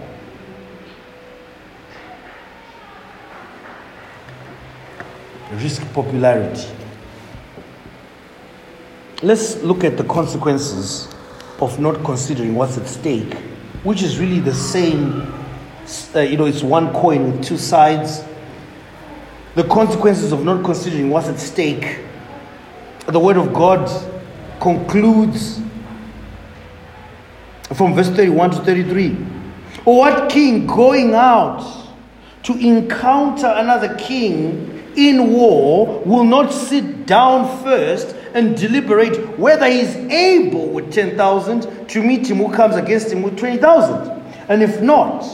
[5.52, 6.68] Risk popularity.
[9.22, 11.08] Let's look at the consequences
[11.60, 13.34] of not considering what's at stake,
[13.82, 15.32] which is really the same,
[16.14, 18.22] uh, you know, it's one coin with two sides.
[19.54, 22.00] The consequences of not considering what's at stake.
[23.06, 23.88] The Word of God
[24.60, 25.60] concludes
[27.74, 29.10] from verse 31 to 33.
[29.84, 31.86] What king going out
[32.44, 39.80] to encounter another king in war will not sit down first and deliberate whether he
[39.80, 44.10] is able with 10,000 to meet him who comes against him with 20,000.
[44.48, 45.24] And if not,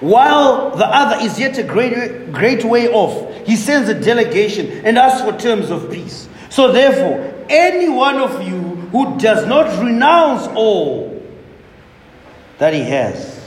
[0.00, 4.96] while the other is yet a great, great way off, he sends a delegation and
[4.96, 6.28] asks for terms of peace.
[6.58, 8.58] So, therefore, any one of you
[8.90, 11.22] who does not renounce all
[12.58, 13.40] that he has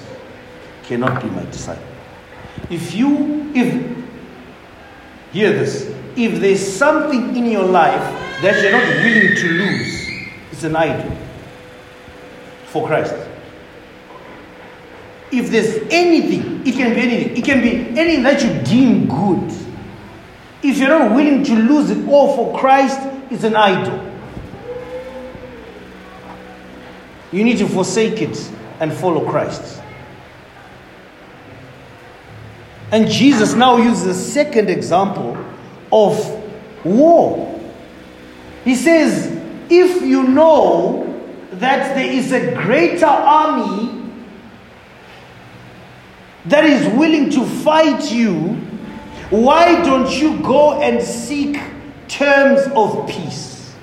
[0.84, 1.84] cannot be my disciple.
[2.70, 8.01] If you, if, hear this, if there's something in your life
[8.41, 10.09] that you're not willing to lose,
[10.49, 11.12] it's an idol
[12.68, 13.14] for Christ.
[15.34, 19.61] If there's anything, it can be anything, it can be anything that you deem good.
[20.64, 22.99] If you're not willing to lose it all for Christ,
[23.32, 24.12] it's an idol.
[27.32, 29.82] You need to forsake it and follow Christ.
[32.91, 35.38] And Jesus now uses a second example
[35.91, 37.59] of war.
[38.66, 39.28] He says,
[39.70, 41.07] if you know
[41.53, 44.12] that there is a greater army
[46.45, 48.59] that is willing to fight you,
[49.32, 51.57] why don't you go and seek
[52.07, 53.73] terms of peace?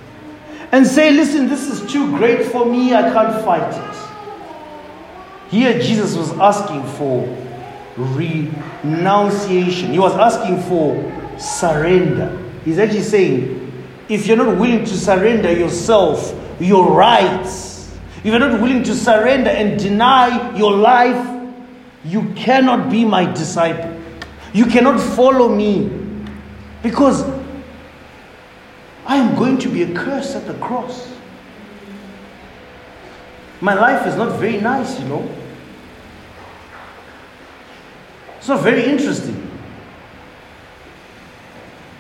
[0.72, 3.94] And say, listen, this is too great for me, I can't fight it.
[5.51, 7.26] Here, Jesus was asking for
[7.96, 10.94] renunciation, he was asking for
[11.38, 12.38] surrender.
[12.66, 13.72] He's actually saying,
[14.11, 19.49] if you're not willing to surrender yourself, your rights, if you're not willing to surrender
[19.49, 21.24] and deny your life,
[22.05, 23.97] you cannot be my disciple.
[24.53, 25.90] You cannot follow me
[26.82, 27.22] because
[29.07, 31.12] I am going to be a curse at the cross.
[33.61, 35.28] My life is not very nice, you know.
[38.38, 39.44] It's not very interesting.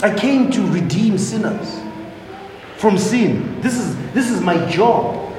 [0.02, 1.80] I came to redeem sinners
[2.76, 3.60] from sin.
[3.60, 5.32] This is, this is my job.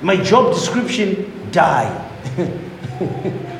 [0.00, 2.00] My job description die.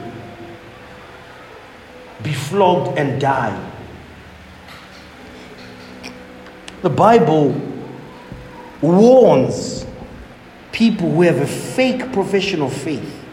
[2.24, 3.70] Be flogged and die.
[6.82, 7.54] The Bible
[8.80, 9.86] warns
[10.72, 13.24] people who have a fake profession of faith.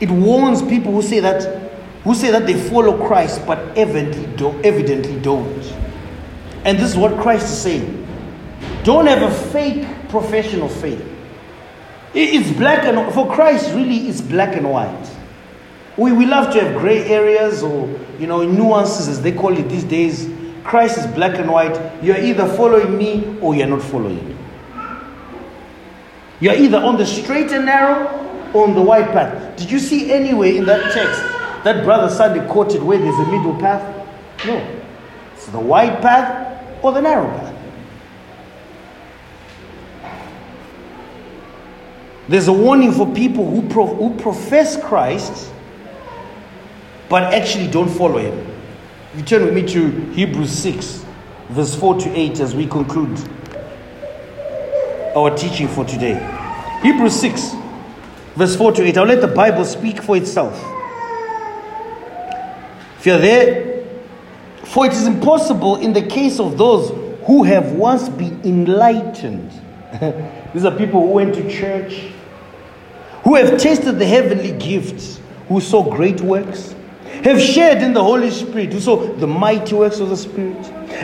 [0.00, 1.70] It warns people who say that
[2.04, 5.62] who say that they follow Christ but evidently don't, evidently don't.
[6.64, 8.06] And this is what Christ is saying.
[8.84, 11.04] Don't have a fake profession of faith.
[12.14, 15.19] It's black and for Christ really it's black and white.
[16.00, 17.86] We, we love to have gray areas or
[18.18, 20.30] you know nuances as they call it these days.
[20.64, 22.02] Christ is black and white.
[22.02, 24.36] You're either following me or you're not following me.
[26.40, 28.06] You're either on the straight and narrow
[28.54, 29.58] or on the wide path.
[29.58, 31.20] Did you see anywhere in that text
[31.64, 33.84] that Brother Sunday quoted where there's a middle path?
[34.46, 34.80] No.
[35.34, 37.56] It's the wide path or the narrow path.
[42.26, 45.52] There's a warning for people who, who profess Christ
[47.10, 48.46] but actually don't follow him.
[49.16, 51.04] You turn with me to Hebrews 6,
[51.48, 53.18] verse 4 to 8 as we conclude
[55.16, 56.14] our teaching for today.
[56.82, 57.54] Hebrews 6,
[58.36, 58.96] verse 4 to 8.
[58.96, 60.54] I'll let the Bible speak for itself.
[63.00, 63.84] If you're there,
[64.64, 66.90] for it is impossible in the case of those
[67.26, 69.50] who have once been enlightened.
[70.54, 72.12] These are people who went to church,
[73.24, 76.76] who have tasted the heavenly gifts, who saw great works,
[77.24, 80.56] have shared in the Holy Spirit, who saw the mighty works of the Spirit,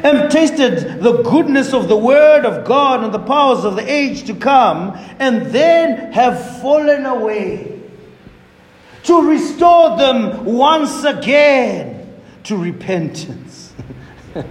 [0.02, 4.24] have tasted the goodness of the Word of God and the powers of the age
[4.26, 7.80] to come, and then have fallen away.
[9.04, 13.72] To restore them once again to repentance.
[14.34, 14.46] it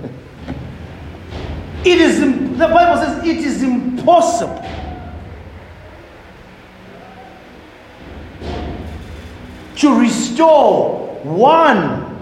[1.85, 4.63] is, the Bible says, it is impossible
[9.77, 12.15] to restore one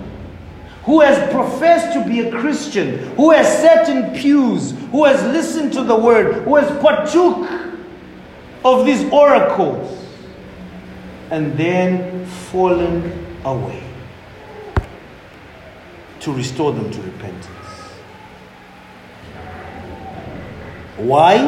[0.84, 5.74] who has professed to be a Christian, who has sat in pews, who has listened
[5.74, 7.50] to the word, who has partook
[8.66, 10.06] of these oracles,
[11.32, 13.84] and then fallen away
[16.20, 17.48] to restore them to repentance.
[20.98, 21.48] Why?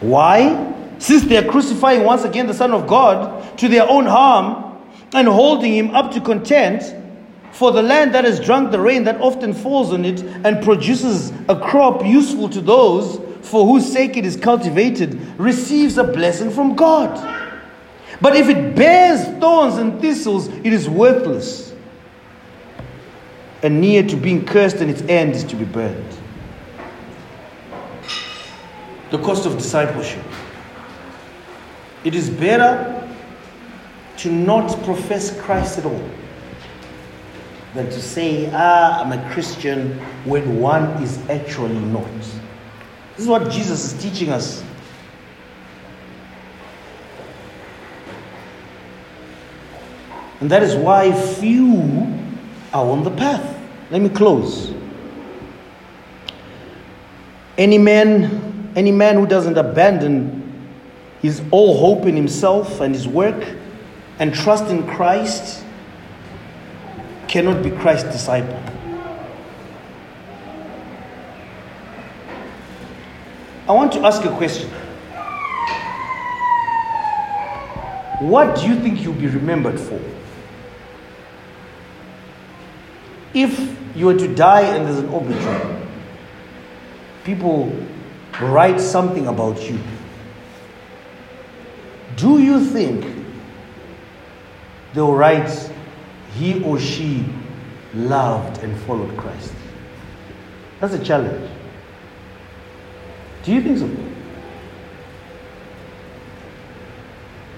[0.00, 0.74] Why?
[0.98, 4.63] Since they are crucifying once again the Son of God to their own harm
[5.14, 6.82] and holding him up to content,
[7.52, 11.32] for the land that has drunk the rain that often falls on it and produces
[11.48, 16.74] a crop useful to those for whose sake it is cultivated receives a blessing from
[16.74, 17.14] God.
[18.20, 21.72] But if it bears thorns and thistles, it is worthless
[23.62, 26.18] and near to being cursed, and its end is to be burned.
[29.10, 30.24] The cost of discipleship.
[32.02, 32.93] It is better
[34.18, 36.08] to not profess Christ at all
[37.74, 42.06] than to say, ah, I'm a Christian when one is actually not.
[43.16, 44.62] This is what Jesus is teaching us.
[50.40, 51.80] And that is why few
[52.72, 53.58] are on the path.
[53.90, 54.74] Let me close.
[57.56, 60.42] Any man, any man who doesn't abandon
[61.22, 63.42] his all hope in himself and his work
[64.18, 65.64] and trust in Christ
[67.28, 68.60] cannot be Christ's disciple.
[73.68, 74.70] I want to ask a question.
[78.20, 80.00] What do you think you'll be remembered for?
[83.32, 85.86] If you were to die and there's an obituary,
[87.24, 87.74] people
[88.40, 89.78] write something about you.
[92.16, 93.23] Do you think
[94.94, 95.70] they'll write
[96.34, 97.24] he or she
[97.94, 99.52] loved and followed Christ?
[100.80, 101.50] That's a challenge.
[103.44, 103.86] Do you think so?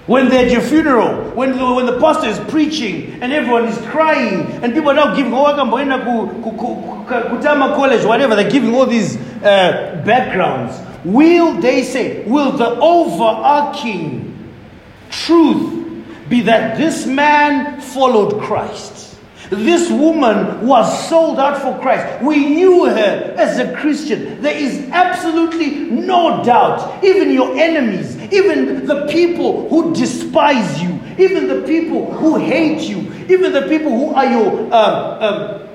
[0.07, 3.77] When they're at your funeral, when the, when the pastor is preaching and everyone is
[3.89, 10.01] crying and people are now giving, oh, Kutama College, whatever, they're giving all these uh,
[10.05, 10.79] backgrounds.
[11.03, 14.33] Will they say, will the overarching
[15.09, 15.86] truth
[16.29, 18.97] be that this man followed Christ?
[19.49, 22.21] This woman was sold out for Christ.
[22.21, 24.41] We knew her as a Christian.
[24.41, 27.01] There is absolutely no doubt.
[27.03, 32.99] Even your enemies, even the people who despise you, even the people who hate you,
[33.29, 35.67] even the people who are your, um, um,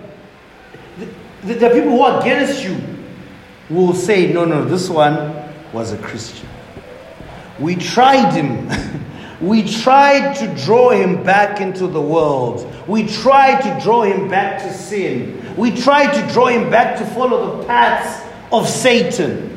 [1.44, 2.78] the, the people who are against you,
[3.70, 5.34] will say, no, no, this one
[5.72, 6.48] was a Christian.
[7.58, 8.68] We tried him.
[9.42, 12.72] we tried to draw him back into the world.
[12.86, 15.44] We tried to draw him back to sin.
[15.56, 19.48] We tried to draw him back to follow the paths of Satan.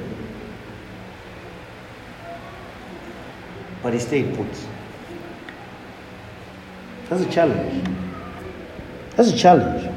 [3.84, 4.48] But he stayed put.
[7.08, 7.88] That's a challenge.
[9.16, 9.92] That's a challenge.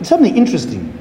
[0.00, 0.95] It's something interesting.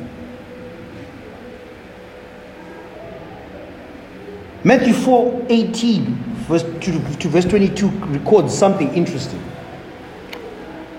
[4.66, 6.06] Matthew 4 18,
[6.48, 9.40] verse to, to verse 22, records something interesting.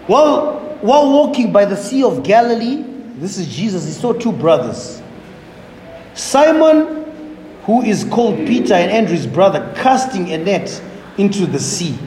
[0.07, 2.85] While, while walking by the Sea of Galilee,
[3.17, 5.03] this is Jesus, he saw two brothers.
[6.14, 7.12] Simon,
[7.64, 10.81] who is called Peter, and Andrew's brother, casting a net
[11.19, 11.99] into the sea.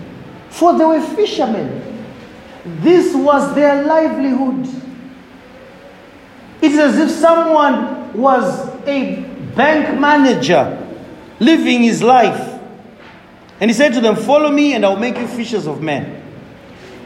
[0.48, 2.06] For they were fishermen.
[2.80, 4.66] This was their livelihood.
[6.62, 9.18] It's as if someone was a
[9.58, 10.86] bank manager
[11.40, 12.60] living his life.
[13.60, 16.24] And he said to them, Follow me, and I'll make you fishers of men.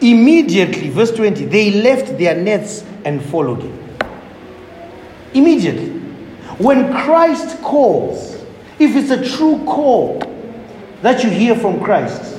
[0.02, 3.98] Immediately, verse 20, they left their nets and followed him.
[5.34, 5.90] Immediately.
[6.60, 8.36] When Christ calls,
[8.80, 10.20] if it's a true call
[11.02, 12.38] that you hear from Christ,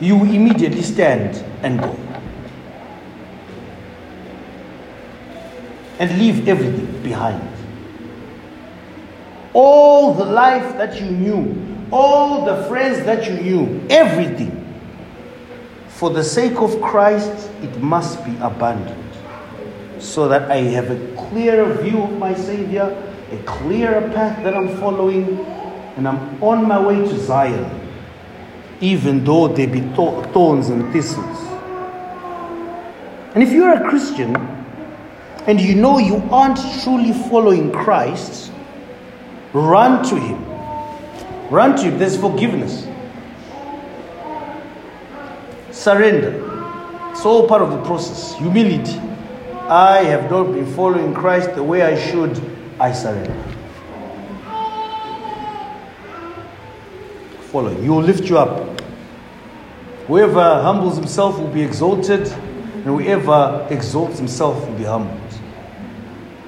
[0.00, 1.96] you immediately stand and go.
[5.98, 7.57] And leave everything behind.
[9.52, 14.54] All the life that you knew, all the friends that you knew, everything.
[15.88, 19.04] For the sake of Christ, it must be abandoned.
[19.98, 22.84] So that I have a clearer view of my Savior,
[23.32, 25.38] a clearer path that I'm following,
[25.96, 27.68] and I'm on my way to Zion,
[28.80, 31.38] even though there be thorns and thistles.
[33.34, 34.36] And if you're a Christian
[35.46, 38.52] and you know you aren't truly following Christ,
[39.58, 40.44] run to Him.
[41.50, 41.98] Run to Him.
[41.98, 42.86] There's forgiveness.
[45.70, 46.44] Surrender.
[47.10, 48.36] It's all part of the process.
[48.38, 48.98] Humility.
[49.68, 52.40] I have not been following Christ the way I should.
[52.80, 53.44] I surrender.
[57.50, 57.74] Follow.
[57.74, 58.80] He will lift you up.
[60.06, 65.20] Whoever humbles himself will be exalted, and whoever exalts himself will be humbled.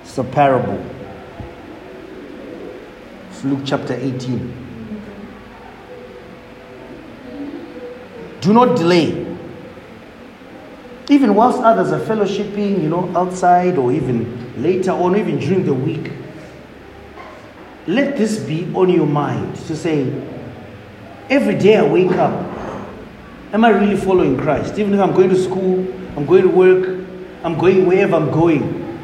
[0.03, 0.83] It's a parable.
[3.45, 4.66] Luke chapter 18.
[8.41, 9.26] Do not delay.
[11.09, 15.74] Even whilst others are fellowshipping, you know, outside or even later on, even during the
[15.74, 16.12] week,
[17.86, 20.11] let this be on your mind to say,
[21.28, 22.32] every day I wake up,
[23.53, 24.78] am I really following Christ?
[24.78, 25.80] Even if I'm going to school,
[26.16, 27.07] I'm going to work,
[27.43, 28.99] I'm going wherever I'm going,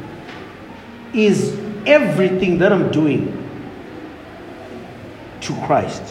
[1.13, 3.36] is everything that I'm doing
[5.47, 6.03] to Christ?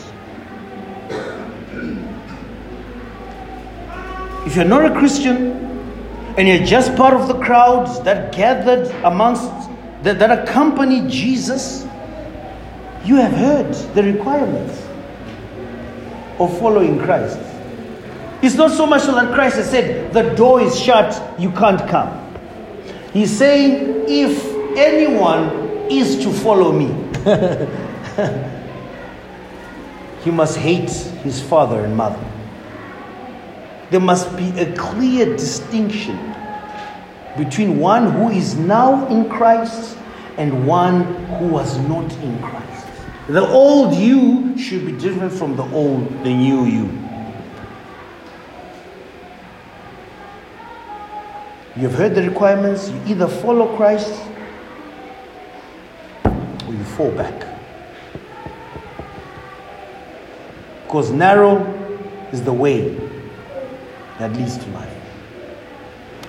[4.47, 5.53] If you're not a Christian
[6.39, 9.51] and you're just part of the crowds that gathered amongst,
[10.03, 11.85] that, that accompanied Jesus,
[13.05, 14.83] you have heard the requirements
[16.39, 17.39] of following Christ.
[18.43, 22.23] It's not so much that Christ has said, the door is shut, you can't come.
[23.13, 24.45] He's saying, if
[24.77, 26.89] anyone is to follow me,
[30.27, 30.91] he must hate
[31.23, 32.19] his father and mother.
[33.93, 36.19] There must be a clear distinction
[37.39, 39.97] between one who is now in Christ
[40.37, 41.05] and one
[41.39, 42.87] who was not in Christ.
[43.29, 46.91] The old you should be different from the old, the new you.
[51.77, 52.89] You've heard the requirements.
[52.89, 54.13] You either follow Christ
[56.25, 57.56] or you fall back.
[60.87, 61.59] Because narrow
[62.31, 62.91] is the way
[64.19, 64.97] that leads to life,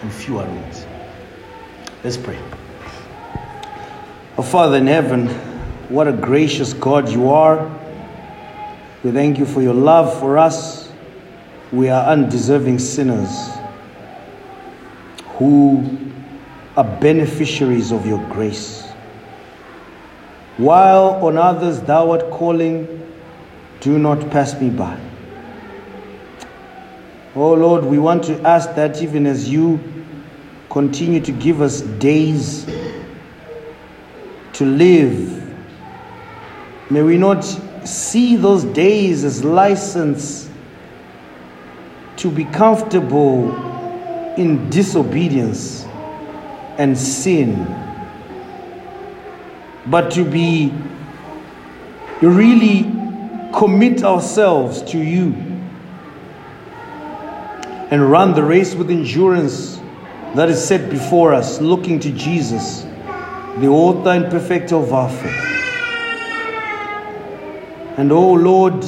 [0.01, 0.85] and few are roads.
[2.03, 2.39] Let's pray.
[4.37, 5.27] Oh, Father in heaven,
[5.89, 7.69] what a gracious God you are.
[9.03, 10.91] We thank you for your love for us.
[11.71, 13.29] We are undeserving sinners
[15.35, 15.87] who
[16.75, 18.85] are beneficiaries of your grace.
[20.57, 22.87] While on others thou art calling,
[23.81, 24.99] do not pass me by.
[27.35, 29.79] Oh Lord, we want to ask that even as you
[30.69, 32.65] continue to give us days
[34.53, 35.43] to live,
[36.89, 37.43] may we not
[37.85, 40.49] see those days as license
[42.15, 43.55] to be comfortable
[44.35, 45.85] in disobedience
[46.79, 47.65] and sin,
[49.85, 50.73] but to be
[52.21, 52.96] really
[53.53, 55.33] commit ourselves to you
[57.89, 59.79] and run the race with endurance
[60.35, 62.81] that is set before us, looking to Jesus,
[63.59, 65.43] the author and perfecter of our faith.
[67.97, 68.85] And oh Lord,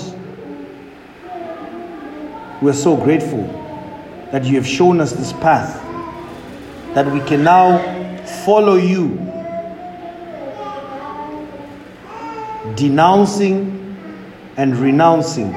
[2.62, 3.44] we're so grateful
[4.32, 5.82] that you have shown us this path,
[6.94, 7.80] that we can now
[8.46, 9.18] follow you,
[12.76, 13.89] denouncing
[14.60, 15.56] and renouncing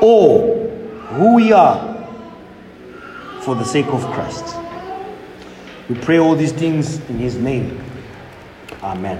[0.00, 0.70] all
[1.08, 2.08] who we are
[3.42, 4.56] for the sake of Christ.
[5.88, 7.82] We pray all these things in His name.
[8.80, 9.18] Amen.